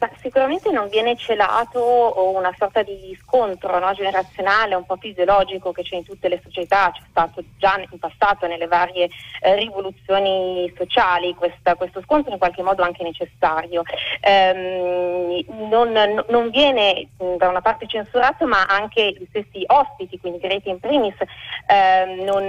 Ma 0.00 0.08
sicuramente 0.20 0.70
non 0.70 0.88
viene 0.88 1.16
celato 1.16 2.32
una 2.36 2.54
sorta 2.56 2.82
di 2.82 3.18
scontro 3.20 3.80
no, 3.80 3.92
generazionale, 3.94 4.76
un 4.76 4.86
po' 4.86 4.96
fisiologico 4.96 5.72
che 5.72 5.82
c'è 5.82 5.96
in 5.96 6.04
tutte 6.04 6.28
le 6.28 6.40
società, 6.40 6.92
c'è 6.92 7.02
stato 7.10 7.42
già 7.56 7.76
in 7.90 7.98
passato 7.98 8.46
nelle 8.46 8.68
varie 8.68 9.08
eh, 9.40 9.56
rivoluzioni 9.56 10.72
sociali 10.76 11.34
questa, 11.34 11.74
questo 11.74 12.00
scontro 12.02 12.30
in 12.30 12.38
qualche 12.38 12.62
modo 12.62 12.84
anche 12.84 13.02
necessario. 13.02 13.82
Ehm, 14.20 15.44
non, 15.68 16.24
non, 16.28 16.50
viene 16.50 17.08
da 17.36 17.48
una 17.48 17.60
parte 17.60 17.88
censurato, 17.88 18.46
ma 18.46 18.66
anche 18.66 19.14
gli 19.18 19.26
stessi 19.30 19.64
ospiti, 19.66 20.20
quindi 20.20 20.38
Greta 20.38 20.68
in 20.68 20.78
primis, 20.78 21.16
eh, 21.66 22.22
non, 22.24 22.48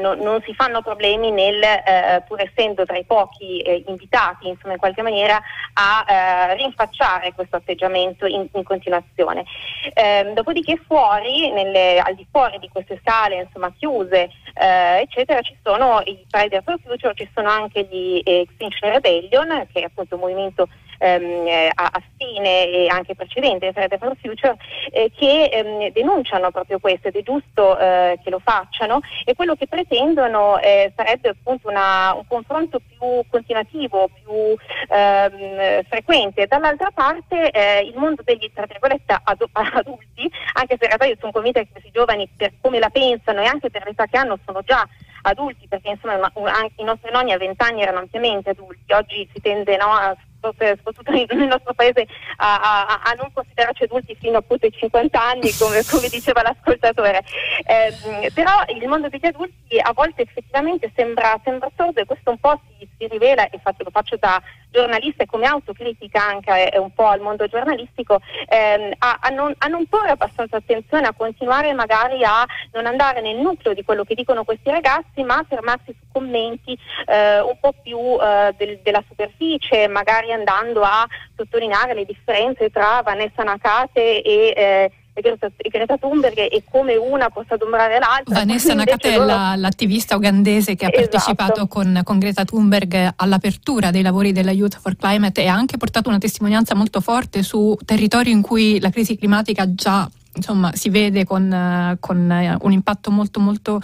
non, 0.00 0.18
non, 0.20 0.40
si 0.42 0.54
fanno 0.54 0.80
problemi 0.80 1.32
nel, 1.32 1.60
eh, 1.60 2.22
pur 2.28 2.40
essendo 2.40 2.84
tra 2.84 2.96
i 2.96 3.04
pochi 3.04 3.60
eh, 3.62 3.82
invitati, 3.88 4.46
insomma 4.46 4.74
in 4.74 4.78
qualche 4.78 5.02
maniera, 5.02 5.40
a 5.74 6.04
eh, 6.08 6.54
rinforzare 6.54 6.82
rinfacciare 6.84 7.32
questo 7.34 7.56
atteggiamento 7.56 8.26
in, 8.26 8.46
in 8.52 8.62
continuazione. 8.62 9.44
Eh, 9.92 10.32
dopodiché 10.34 10.76
fuori, 10.86 11.50
nelle, 11.50 11.98
al 11.98 12.14
di 12.14 12.26
fuori 12.30 12.58
di 12.58 12.68
queste 12.68 13.00
sale 13.02 13.42
insomma, 13.42 13.72
chiuse, 13.76 14.30
eh, 14.54 15.00
eccetera, 15.00 15.40
ci 15.40 15.56
sono 15.62 16.00
i 16.04 16.24
Friday 16.28 16.60
for 16.62 16.78
Future, 16.84 17.14
ci 17.14 17.28
sono 17.34 17.48
anche 17.48 17.82
gli 17.90 18.20
Extinction 18.24 18.92
Rebellion, 18.92 19.66
che 19.72 19.80
è 19.80 19.84
appunto 19.84 20.14
un 20.14 20.20
movimento 20.20 20.68
ehm, 20.98 21.46
eh, 21.46 21.72
fine 22.16 22.66
e 22.66 22.86
anche 22.88 23.14
precedente 23.14 23.72
Friday 23.72 23.98
for 23.98 24.16
Future, 24.20 24.56
eh, 24.90 25.10
che 25.14 25.44
ehm, 25.44 25.90
denunciano 25.92 26.50
proprio 26.50 26.78
questo 26.78 27.08
ed 27.08 27.16
è 27.16 27.22
giusto 27.22 27.78
eh, 27.78 28.18
che 28.22 28.30
lo 28.30 28.38
facciano 28.38 29.00
e 29.24 29.34
quello 29.34 29.54
che 29.54 29.66
pretendono 29.66 30.58
eh, 30.58 30.92
sarebbe 30.96 31.30
appunto 31.30 31.68
una, 31.68 32.14
un 32.14 32.26
confronto 32.26 32.80
più 32.80 33.24
continuativo, 33.28 34.08
più 34.22 34.56
ehm, 34.94 35.82
frequente. 35.88 36.46
Dall'altra 36.46 36.90
parte 36.92 37.50
eh, 37.50 37.80
il 37.80 37.96
mondo 37.96 38.22
degli 38.24 38.50
tra 38.52 38.66
virgolette 38.66 39.16
adu- 39.24 39.50
adulti, 39.52 40.30
anche 40.54 40.76
se 40.78 40.84
in 40.84 40.88
realtà 40.88 41.06
io 41.06 41.16
sono 41.18 41.32
convinta 41.32 41.60
che 41.60 41.68
questi 41.70 41.90
giovani 41.92 42.28
per 42.36 42.52
come 42.60 42.78
la 42.78 42.90
pensano 42.90 43.40
e 43.40 43.46
anche 43.46 43.70
per 43.70 43.84
l'età 43.84 44.06
che 44.06 44.16
hanno 44.16 44.38
sono 44.44 44.62
già 44.62 44.86
adulti, 45.22 45.66
perché 45.68 45.90
insomma 45.90 46.30
anche 46.46 46.74
i 46.80 46.84
nostri 46.84 47.10
nonni 47.10 47.32
a 47.32 47.38
vent'anni 47.38 47.82
erano 47.82 47.98
ampiamente 47.98 48.50
adulti, 48.50 48.92
oggi 48.92 49.28
si 49.32 49.40
tende 49.40 49.76
no, 49.76 49.90
a 49.90 50.16
soprattutto 50.52 51.10
nel 51.10 51.46
nostro 51.46 51.74
paese 51.74 52.06
a, 52.36 52.86
a, 52.86 53.00
a, 53.04 53.12
non 53.12 53.30
considerarci 53.32 53.84
adulti 53.84 54.16
fino 54.18 54.38
appunto 54.38 54.66
ai 54.66 54.72
50 54.72 55.22
anni 55.22 55.52
come, 55.56 55.82
come 55.88 56.08
diceva 56.08 56.42
l'ascoltatore. 56.42 57.22
Eh, 57.66 58.30
però 58.32 58.62
il 58.68 58.86
mondo 58.88 59.08
degli 59.08 59.26
adulti 59.26 59.78
a 59.80 59.92
volte 59.92 60.22
effettivamente 60.22 60.92
sembra, 60.94 61.38
sembra 61.44 61.70
sordo 61.76 62.00
e 62.00 62.04
questo 62.04 62.30
un 62.30 62.38
po' 62.38 62.60
si, 62.78 62.88
si 62.98 63.06
rivela 63.06 63.48
e 63.48 63.58
faccio, 63.62 63.84
lo 63.84 63.90
faccio 63.90 64.16
da 64.16 64.42
giornalista 64.74 65.22
e 65.22 65.26
come 65.26 65.46
autocritica 65.46 66.20
anche 66.20 66.70
eh, 66.70 66.78
un 66.78 66.92
po' 66.92 67.06
al 67.06 67.20
mondo 67.20 67.46
giornalistico 67.46 68.20
ehm, 68.48 68.92
a, 68.98 69.18
a, 69.20 69.28
non, 69.28 69.54
a, 69.58 69.68
non, 69.68 69.86
porre 69.86 70.10
abbastanza 70.10 70.56
attenzione, 70.56 71.06
a 71.06 71.14
continuare 71.16 71.72
magari 71.72 72.24
a 72.24 72.44
non 72.72 72.86
andare 72.86 73.20
nel 73.20 73.36
nucleo 73.36 73.72
di 73.72 73.84
quello 73.84 74.02
che 74.02 74.14
dicono 74.14 74.42
questi 74.42 74.70
ragazzi, 74.70 75.22
ma 75.22 75.36
a 75.36 75.46
fermarsi 75.48 75.94
su 75.96 76.06
commenti 76.10 76.76
eh, 77.06 77.40
un 77.40 77.56
po' 77.60 77.72
più 77.80 77.98
eh, 78.20 78.52
del, 78.56 78.80
della 78.82 79.02
superficie, 79.06 79.86
magari 79.86 80.32
andando 80.34 80.82
a 80.82 81.06
sottolineare 81.36 81.94
le 81.94 82.04
differenze 82.04 82.70
tra 82.70 83.00
Vanessa 83.02 83.42
Nakate 83.42 84.22
e 84.22 84.52
eh, 84.56 84.90
Greta, 85.20 85.48
Greta 85.56 85.96
Thunberg 85.96 86.36
e 86.36 86.62
come 86.68 86.96
una 86.96 87.30
possa 87.30 87.54
adombrare 87.54 87.98
l'altra. 87.98 88.34
Vanessa 88.34 88.74
Nakate 88.74 89.14
è 89.14 89.16
la, 89.16 89.54
l'attivista 89.56 90.16
ugandese 90.16 90.74
che 90.74 90.84
ha 90.84 90.90
esatto. 90.92 91.08
partecipato 91.08 91.66
con, 91.68 92.00
con, 92.02 92.18
Greta 92.18 92.44
Thunberg 92.44 93.12
all'apertura 93.16 93.90
dei 93.90 94.02
lavori 94.02 94.32
della 94.32 94.50
Youth 94.50 94.78
for 94.80 94.96
Climate 94.96 95.42
e 95.42 95.46
ha 95.46 95.54
anche 95.54 95.76
portato 95.76 96.08
una 96.08 96.18
testimonianza 96.18 96.74
molto 96.74 97.00
forte 97.00 97.42
su 97.42 97.76
territori 97.84 98.30
in 98.30 98.42
cui 98.42 98.80
la 98.80 98.90
crisi 98.90 99.16
climatica 99.16 99.72
già 99.72 100.08
insomma, 100.34 100.72
si 100.74 100.88
vede 100.88 101.24
con, 101.24 101.96
con, 102.00 102.56
un 102.60 102.72
impatto 102.72 103.10
molto, 103.10 103.40
molto, 103.40 103.80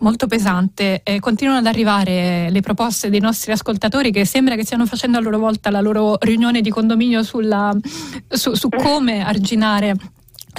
molto 0.00 0.26
pesante. 0.26 1.00
Eh, 1.02 1.20
continuano 1.20 1.58
ad 1.58 1.66
arrivare 1.66 2.50
le 2.50 2.60
proposte 2.60 3.10
dei 3.10 3.20
nostri 3.20 3.52
ascoltatori 3.52 4.10
che 4.10 4.24
sembra 4.24 4.54
che 4.54 4.64
stiano 4.64 4.86
facendo 4.86 5.18
a 5.18 5.20
loro 5.20 5.38
volta 5.38 5.70
la 5.70 5.80
loro 5.80 6.16
riunione 6.20 6.60
di 6.60 6.70
condominio 6.70 7.22
sulla, 7.22 7.74
su, 8.28 8.54
su 8.54 8.68
come 8.68 9.24
arginare 9.24 9.96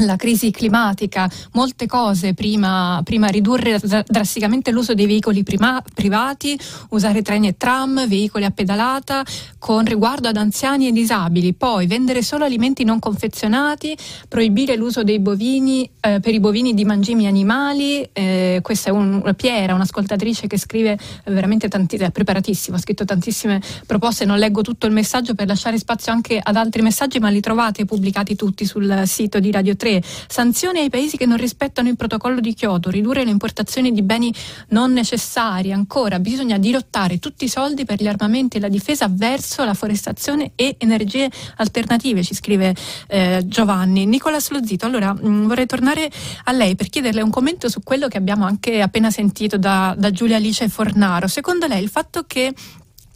la 0.03 0.15
crisi 0.15 0.51
climatica, 0.51 1.29
molte 1.53 1.85
cose 1.85 2.33
prima, 2.33 2.99
prima 3.03 3.27
ridurre 3.27 3.79
drasticamente 4.05 4.71
l'uso 4.71 4.93
dei 4.93 5.05
veicoli 5.05 5.43
prima, 5.43 5.81
privati, 5.93 6.59
usare 6.89 7.21
treni 7.21 7.47
e 7.47 7.57
tram, 7.57 8.07
veicoli 8.07 8.43
a 8.43 8.51
pedalata 8.51 9.23
con 9.59 9.85
riguardo 9.85 10.27
ad 10.27 10.37
anziani 10.37 10.87
e 10.87 10.91
disabili, 10.91 11.53
poi 11.53 11.87
vendere 11.87 12.21
solo 12.21 12.43
alimenti 12.43 12.83
non 12.83 12.99
confezionati, 12.99 13.95
proibire 14.27 14.75
l'uso 14.75 15.03
dei 15.03 15.19
bovini 15.19 15.89
eh, 16.01 16.19
per 16.19 16.33
i 16.33 16.39
bovini 16.39 16.73
di 16.73 16.85
mangimi 16.85 17.27
animali, 17.27 18.07
eh, 18.11 18.59
questa 18.61 18.89
è 18.89 18.93
un, 18.93 19.33
Piera, 19.35 19.73
un'ascoltatrice 19.73 20.47
che 20.47 20.57
scrive 20.57 20.97
veramente 21.25 21.67
tanti, 21.67 21.95
è 21.97 22.11
preparatissima, 22.11 22.77
ha 22.77 22.79
scritto 22.79 23.05
tantissime 23.05 23.61
proposte, 23.85 24.25
non 24.25 24.37
leggo 24.37 24.61
tutto 24.61 24.85
il 24.85 24.93
messaggio 24.93 25.35
per 25.35 25.47
lasciare 25.47 25.77
spazio 25.77 26.11
anche 26.11 26.39
ad 26.41 26.55
altri 26.55 26.81
messaggi, 26.81 27.19
ma 27.19 27.29
li 27.29 27.39
trovate 27.39 27.85
pubblicati 27.85 28.35
tutti 28.35 28.65
sul 28.65 29.03
sito 29.05 29.39
di 29.39 29.51
Radio 29.51 29.75
3 29.75 29.84
3. 29.85 30.01
Sanzioni 30.27 30.79
ai 30.79 30.89
paesi 30.89 31.15
che 31.15 31.27
non 31.27 31.37
rispettano 31.37 31.89
il 31.89 31.95
protocollo 31.95 32.39
di 32.39 32.55
Kyoto, 32.55 32.89
ridurre 32.89 33.23
le 33.23 33.29
importazioni 33.29 33.91
di 33.91 34.01
beni 34.01 34.33
non 34.69 34.91
necessari. 34.91 35.71
Ancora, 35.71 36.17
bisogna 36.19 36.57
dirottare 36.57 37.19
tutti 37.19 37.45
i 37.45 37.49
soldi 37.49 37.85
per 37.85 38.01
gli 38.01 38.07
armamenti 38.07 38.57
e 38.57 38.59
la 38.59 38.67
difesa 38.67 39.07
verso 39.07 39.63
la 39.63 39.75
forestazione 39.75 40.53
e 40.55 40.75
energie 40.79 41.29
alternative, 41.57 42.23
ci 42.23 42.33
scrive 42.33 42.73
eh, 43.07 43.43
Giovanni. 43.45 44.07
Nicola 44.07 44.39
Slozito, 44.39 44.87
allora 44.87 45.13
mh, 45.13 45.27
mm, 45.27 45.47
vorrei 45.47 45.67
tornare 45.67 46.09
a 46.45 46.51
lei 46.51 46.75
per 46.75 46.89
chiederle 46.89 47.21
un 47.21 47.29
commento 47.29 47.69
su 47.69 47.81
quello 47.83 48.07
che 48.07 48.17
abbiamo 48.17 48.45
anche 48.45 48.81
appena 48.81 49.11
sentito 49.11 49.57
da, 49.57 49.93
da 49.95 50.09
Giulia 50.09 50.37
Alice 50.37 50.67
Fornaro. 50.67 51.27
Secondo 51.27 51.67
lei 51.67 51.83
il 51.83 51.89
fatto 51.89 52.23
che 52.25 52.53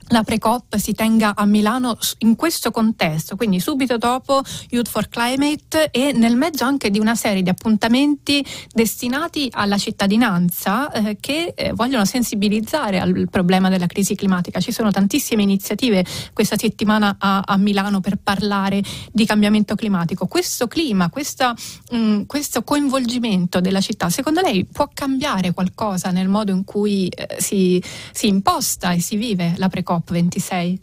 la 0.09 0.23
Precop 0.23 0.75
si 0.77 0.93
tenga 0.93 1.35
a 1.35 1.45
Milano 1.45 1.97
in 2.19 2.35
questo 2.35 2.71
contesto, 2.71 3.35
quindi 3.35 3.59
subito 3.59 3.97
dopo 3.97 4.41
Youth 4.69 4.87
for 4.87 5.07
Climate 5.07 5.91
e 5.91 6.13
nel 6.13 6.35
mezzo 6.35 6.63
anche 6.63 6.89
di 6.89 6.99
una 6.99 7.15
serie 7.15 7.43
di 7.43 7.49
appuntamenti 7.49 8.45
destinati 8.71 9.49
alla 9.51 9.77
cittadinanza 9.77 10.91
eh, 10.91 11.17
che 11.19 11.53
eh, 11.55 11.73
vogliono 11.73 12.05
sensibilizzare 12.05 12.99
al 12.99 13.27
problema 13.29 13.69
della 13.69 13.85
crisi 13.85 14.15
climatica. 14.15 14.59
Ci 14.59 14.71
sono 14.71 14.91
tantissime 14.91 15.43
iniziative 15.43 16.03
questa 16.33 16.57
settimana 16.57 17.17
a, 17.19 17.43
a 17.45 17.57
Milano 17.57 17.99
per 17.99 18.17
parlare 18.17 18.81
di 19.11 19.25
cambiamento 19.25 19.75
climatico. 19.75 20.25
Questo 20.25 20.67
clima, 20.67 21.09
questa, 21.09 21.53
mh, 21.91 21.97
mm, 21.97 22.21
questo 22.23 22.63
coinvolgimento 22.63 23.59
della 23.59 23.81
città, 23.81 24.09
secondo 24.09 24.41
lei 24.41 24.65
può 24.65 24.89
cambiare 24.91 25.53
qualcosa 25.53 26.09
nel 26.09 26.27
modo 26.27 26.51
in 26.51 26.63
cui 26.63 27.07
eh, 27.09 27.37
si, 27.39 27.81
si 28.11 28.27
imposta 28.27 28.91
e 28.91 28.99
si 29.01 29.15
vive 29.15 29.53
la 29.57 29.69
Precop? 29.69 29.98
COP26? 30.05 30.77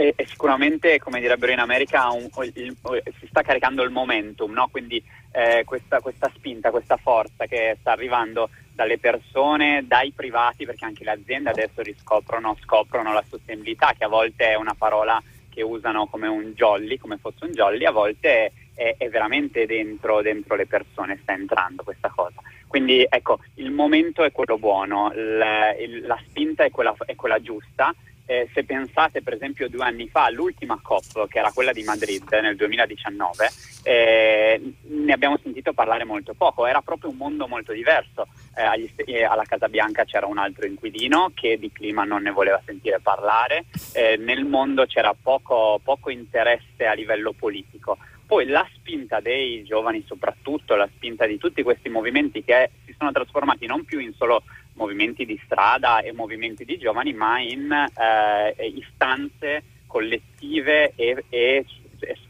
E, 0.00 0.14
sicuramente, 0.28 1.00
come 1.00 1.18
direbbero 1.18 1.50
in 1.50 1.58
America, 1.58 2.08
un, 2.10 2.28
il, 2.54 2.76
si 3.18 3.26
sta 3.26 3.42
caricando 3.42 3.82
il 3.82 3.90
momentum, 3.90 4.52
no? 4.52 4.68
quindi 4.70 5.02
eh, 5.32 5.64
questa, 5.64 6.00
questa, 6.00 6.30
spinta, 6.34 6.70
questa 6.70 6.96
forza 6.96 7.46
che 7.46 7.76
sta 7.80 7.92
arrivando 7.92 8.48
dalle 8.72 8.98
persone, 8.98 9.84
dai 9.88 10.12
privati, 10.12 10.66
perché 10.66 10.84
anche 10.84 11.02
le 11.02 11.10
aziende 11.10 11.50
adesso 11.50 11.82
riscoprono, 11.82 12.56
scoprono 12.62 13.12
la 13.12 13.24
sostenibilità, 13.28 13.92
che 13.98 14.04
a 14.04 14.08
volte 14.08 14.50
è 14.50 14.54
una 14.54 14.76
parola 14.78 15.20
che 15.48 15.62
usano 15.62 16.06
come 16.06 16.28
un 16.28 16.52
jolly, 16.54 16.96
come 16.96 17.16
fosse 17.16 17.44
un 17.44 17.50
jolly, 17.50 17.84
a 17.84 17.90
volte 17.90 18.52
è, 18.74 18.94
è 18.96 19.08
veramente 19.08 19.66
dentro, 19.66 20.22
dentro 20.22 20.54
le 20.54 20.66
persone, 20.66 21.18
sta 21.22 21.32
entrando 21.32 21.82
questa 21.82 22.08
cosa. 22.08 22.40
Quindi 22.68 23.04
ecco, 23.08 23.40
il 23.54 23.72
momento 23.72 24.22
è 24.22 24.30
quello 24.30 24.58
buono, 24.58 25.10
la, 25.12 25.74
la 26.02 26.22
spinta 26.28 26.62
è 26.62 26.70
quella, 26.70 26.94
è 27.04 27.16
quella 27.16 27.40
giusta 27.40 27.92
eh, 28.28 28.46
se 28.52 28.62
pensate 28.64 29.22
per 29.22 29.32
esempio 29.32 29.70
due 29.70 29.84
anni 29.84 30.06
fa 30.06 30.24
all'ultima 30.24 30.78
COP, 30.82 31.26
che 31.28 31.38
era 31.38 31.50
quella 31.50 31.72
di 31.72 31.82
Madrid 31.82 32.28
nel 32.42 32.56
2019, 32.56 33.48
eh, 33.84 34.60
ne 34.82 35.12
abbiamo 35.14 35.38
sentito 35.42 35.72
parlare 35.72 36.04
molto 36.04 36.34
poco, 36.34 36.66
era 36.66 36.82
proprio 36.82 37.08
un 37.08 37.16
mondo 37.16 37.48
molto 37.48 37.72
diverso. 37.72 38.26
Eh, 38.54 38.90
eh, 39.06 39.24
alla 39.24 39.44
Casa 39.44 39.68
Bianca 39.68 40.04
c'era 40.04 40.26
un 40.26 40.36
altro 40.36 40.66
inquilino 40.66 41.30
che 41.34 41.58
di 41.58 41.72
clima 41.72 42.04
non 42.04 42.22
ne 42.22 42.30
voleva 42.30 42.60
sentire 42.66 43.00
parlare, 43.00 43.64
eh, 43.94 44.18
nel 44.18 44.44
mondo 44.44 44.84
c'era 44.84 45.14
poco, 45.14 45.80
poco 45.82 46.10
interesse 46.10 46.84
a 46.84 46.92
livello 46.92 47.32
politico. 47.32 47.96
Poi 48.26 48.44
la 48.44 48.68
spinta 48.74 49.20
dei 49.20 49.64
giovani 49.64 50.04
soprattutto, 50.06 50.74
la 50.74 50.88
spinta 50.94 51.24
di 51.24 51.38
tutti 51.38 51.62
questi 51.62 51.88
movimenti 51.88 52.44
che 52.44 52.72
si 52.84 52.94
sono 52.98 53.10
trasformati 53.10 53.64
non 53.64 53.86
più 53.86 54.00
in 54.00 54.12
solo 54.12 54.42
movimenti 54.78 55.26
di 55.26 55.38
strada 55.44 56.00
e 56.00 56.12
movimenti 56.12 56.64
di 56.64 56.78
giovani, 56.78 57.12
ma 57.12 57.40
in 57.40 57.70
eh, 57.70 58.66
istanze 58.66 59.62
collettive 59.86 60.92
e, 60.94 61.24
e, 61.28 61.64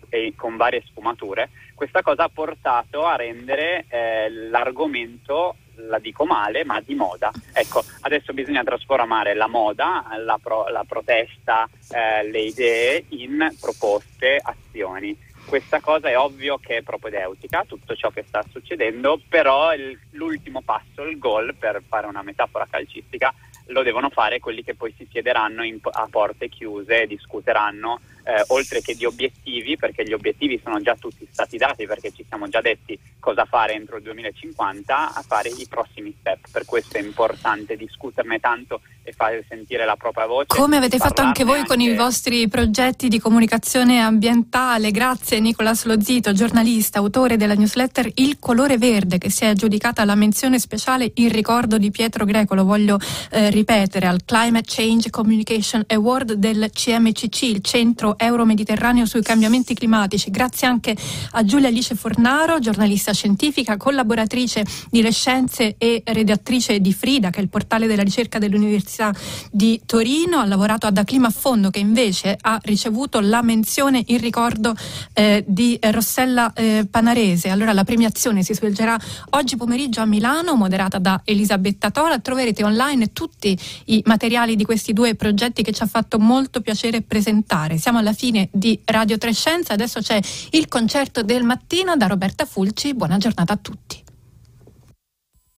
e, 0.08 0.32
con 0.34 0.56
varie 0.56 0.82
sfumature. 0.86 1.50
Questa 1.74 2.02
cosa 2.02 2.24
ha 2.24 2.28
portato 2.28 3.04
a 3.04 3.16
rendere 3.16 3.84
eh, 3.88 4.30
l'argomento, 4.30 5.56
la 5.76 5.98
dico 5.98 6.24
male, 6.24 6.64
ma 6.64 6.80
di 6.80 6.94
moda. 6.94 7.30
Ecco, 7.52 7.84
adesso 8.00 8.32
bisogna 8.32 8.64
trasformare 8.64 9.34
la 9.34 9.46
moda, 9.46 10.04
la, 10.16 10.38
pro, 10.42 10.66
la 10.68 10.84
protesta, 10.88 11.68
eh, 11.92 12.28
le 12.28 12.40
idee 12.40 13.04
in 13.10 13.52
proposte, 13.60 14.40
azioni. 14.42 15.16
Questa 15.48 15.80
cosa 15.80 16.10
è 16.10 16.18
ovvio 16.18 16.58
che 16.58 16.76
è 16.76 16.82
propedeutica, 16.82 17.64
tutto 17.66 17.94
ciò 17.96 18.10
che 18.10 18.22
sta 18.28 18.44
succedendo, 18.50 19.18
però 19.30 19.72
il, 19.72 19.98
l'ultimo 20.10 20.60
passo, 20.60 21.04
il 21.04 21.18
gol, 21.18 21.54
per 21.54 21.82
fare 21.88 22.06
una 22.06 22.22
metafora 22.22 22.66
calcistica, 22.68 23.32
lo 23.68 23.82
devono 23.82 24.10
fare 24.10 24.40
quelli 24.40 24.62
che 24.62 24.74
poi 24.74 24.92
si 24.96 25.08
siederanno 25.10 25.64
in, 25.64 25.78
a 25.82 26.06
porte 26.10 26.50
chiuse 26.50 27.02
e 27.02 27.06
discuteranno 27.06 27.98
eh, 28.24 28.44
oltre 28.48 28.82
che 28.82 28.94
di 28.94 29.06
obiettivi, 29.06 29.78
perché 29.78 30.04
gli 30.04 30.12
obiettivi 30.12 30.60
sono 30.62 30.82
già 30.82 30.94
tutti 30.96 31.26
stati 31.30 31.56
dati, 31.56 31.86
perché 31.86 32.12
ci 32.12 32.26
siamo 32.28 32.46
già 32.48 32.60
detti 32.60 32.98
cosa 33.18 33.46
fare 33.46 33.72
entro 33.72 33.96
il 33.96 34.02
2050, 34.02 35.14
a 35.14 35.22
fare 35.22 35.48
i 35.48 35.66
prossimi 35.66 36.14
step. 36.20 36.50
Per 36.52 36.66
questo 36.66 36.98
è 36.98 37.00
importante 37.00 37.74
discuterne 37.74 38.38
tanto 38.38 38.82
e 39.08 39.12
fare 39.12 39.44
sentire 39.48 39.86
la 39.86 39.96
propria 39.96 40.26
voce. 40.26 40.46
Come 40.48 40.76
avete 40.76 40.98
fatto 40.98 41.22
anche 41.22 41.44
voi 41.44 41.60
anche... 41.60 41.68
con 41.68 41.80
i 41.80 41.94
vostri 41.94 42.46
progetti 42.48 43.08
di 43.08 43.18
comunicazione 43.18 44.00
ambientale. 44.00 44.90
Grazie 44.90 45.40
Nicolas 45.40 45.84
Lozito, 45.84 46.32
giornalista, 46.32 46.98
autore 46.98 47.36
della 47.36 47.54
newsletter 47.54 48.10
Il 48.16 48.38
colore 48.38 48.76
verde 48.76 49.18
che 49.18 49.30
si 49.30 49.44
è 49.44 49.48
aggiudicata 49.48 50.04
la 50.04 50.14
menzione 50.14 50.58
speciale 50.58 51.10
in 51.14 51.30
ricordo 51.30 51.78
di 51.78 51.90
Pietro 51.90 52.24
Greco, 52.26 52.54
lo 52.54 52.64
voglio 52.64 52.98
eh, 53.30 53.50
ripetere, 53.50 54.06
al 54.06 54.20
Climate 54.24 54.66
Change 54.66 55.10
Communication 55.10 55.84
Award 55.86 56.34
del 56.34 56.70
CMCC, 56.70 57.42
il 57.42 57.62
Centro 57.62 58.18
Euro-Mediterraneo 58.18 59.06
sui 59.06 59.22
cambiamenti 59.22 59.72
climatici. 59.72 60.30
Grazie 60.30 60.66
anche 60.66 60.94
a 61.32 61.44
Giulia 61.44 61.68
Alice 61.68 61.94
Fornaro, 61.94 62.58
giornalista 62.58 63.12
scientifica, 63.12 63.78
collaboratrice 63.78 64.64
di 64.90 65.00
Le 65.00 65.12
Scienze 65.12 65.76
e 65.78 66.02
redattrice 66.04 66.80
di 66.80 66.92
Frida, 66.92 67.30
che 67.30 67.38
è 67.38 67.42
il 67.42 67.48
portale 67.48 67.86
della 67.86 68.02
ricerca 68.02 68.38
dell'Università 68.38 68.97
L'Università 68.98 69.14
di 69.52 69.80
Torino, 69.86 70.40
ha 70.40 70.44
lavorato 70.44 70.86
ad 70.86 71.04
Clima 71.04 71.30
Fondo 71.30 71.70
che 71.70 71.78
invece 71.78 72.36
ha 72.40 72.58
ricevuto 72.62 73.20
la 73.20 73.42
menzione 73.42 74.02
in 74.06 74.18
ricordo 74.18 74.74
eh, 75.12 75.44
di 75.46 75.78
Rossella 75.80 76.52
eh, 76.52 76.86
Panarese. 76.90 77.48
Allora 77.48 77.72
la 77.72 77.84
premiazione 77.84 78.42
si 78.42 78.54
svolgerà 78.54 78.98
oggi 79.30 79.56
pomeriggio 79.56 80.00
a 80.00 80.04
Milano, 80.04 80.54
moderata 80.54 80.98
da 80.98 81.20
Elisabetta 81.24 81.90
Tola. 81.90 82.18
Troverete 82.18 82.64
online 82.64 83.12
tutti 83.12 83.56
i 83.86 84.02
materiali 84.06 84.56
di 84.56 84.64
questi 84.64 84.92
due 84.92 85.14
progetti 85.14 85.62
che 85.62 85.72
ci 85.72 85.82
ha 85.82 85.86
fatto 85.86 86.18
molto 86.18 86.60
piacere 86.60 87.02
presentare. 87.02 87.78
Siamo 87.78 87.98
alla 87.98 88.12
fine 88.12 88.48
di 88.50 88.80
Radio 88.84 89.16
Trescenza, 89.16 89.72
adesso 89.72 90.00
c'è 90.00 90.20
il 90.50 90.66
concerto 90.68 91.22
del 91.22 91.44
mattino 91.44 91.96
da 91.96 92.06
Roberta 92.06 92.44
Fulci. 92.44 92.94
Buona 92.94 93.18
giornata 93.18 93.52
a 93.52 93.56
tutti. 93.56 94.06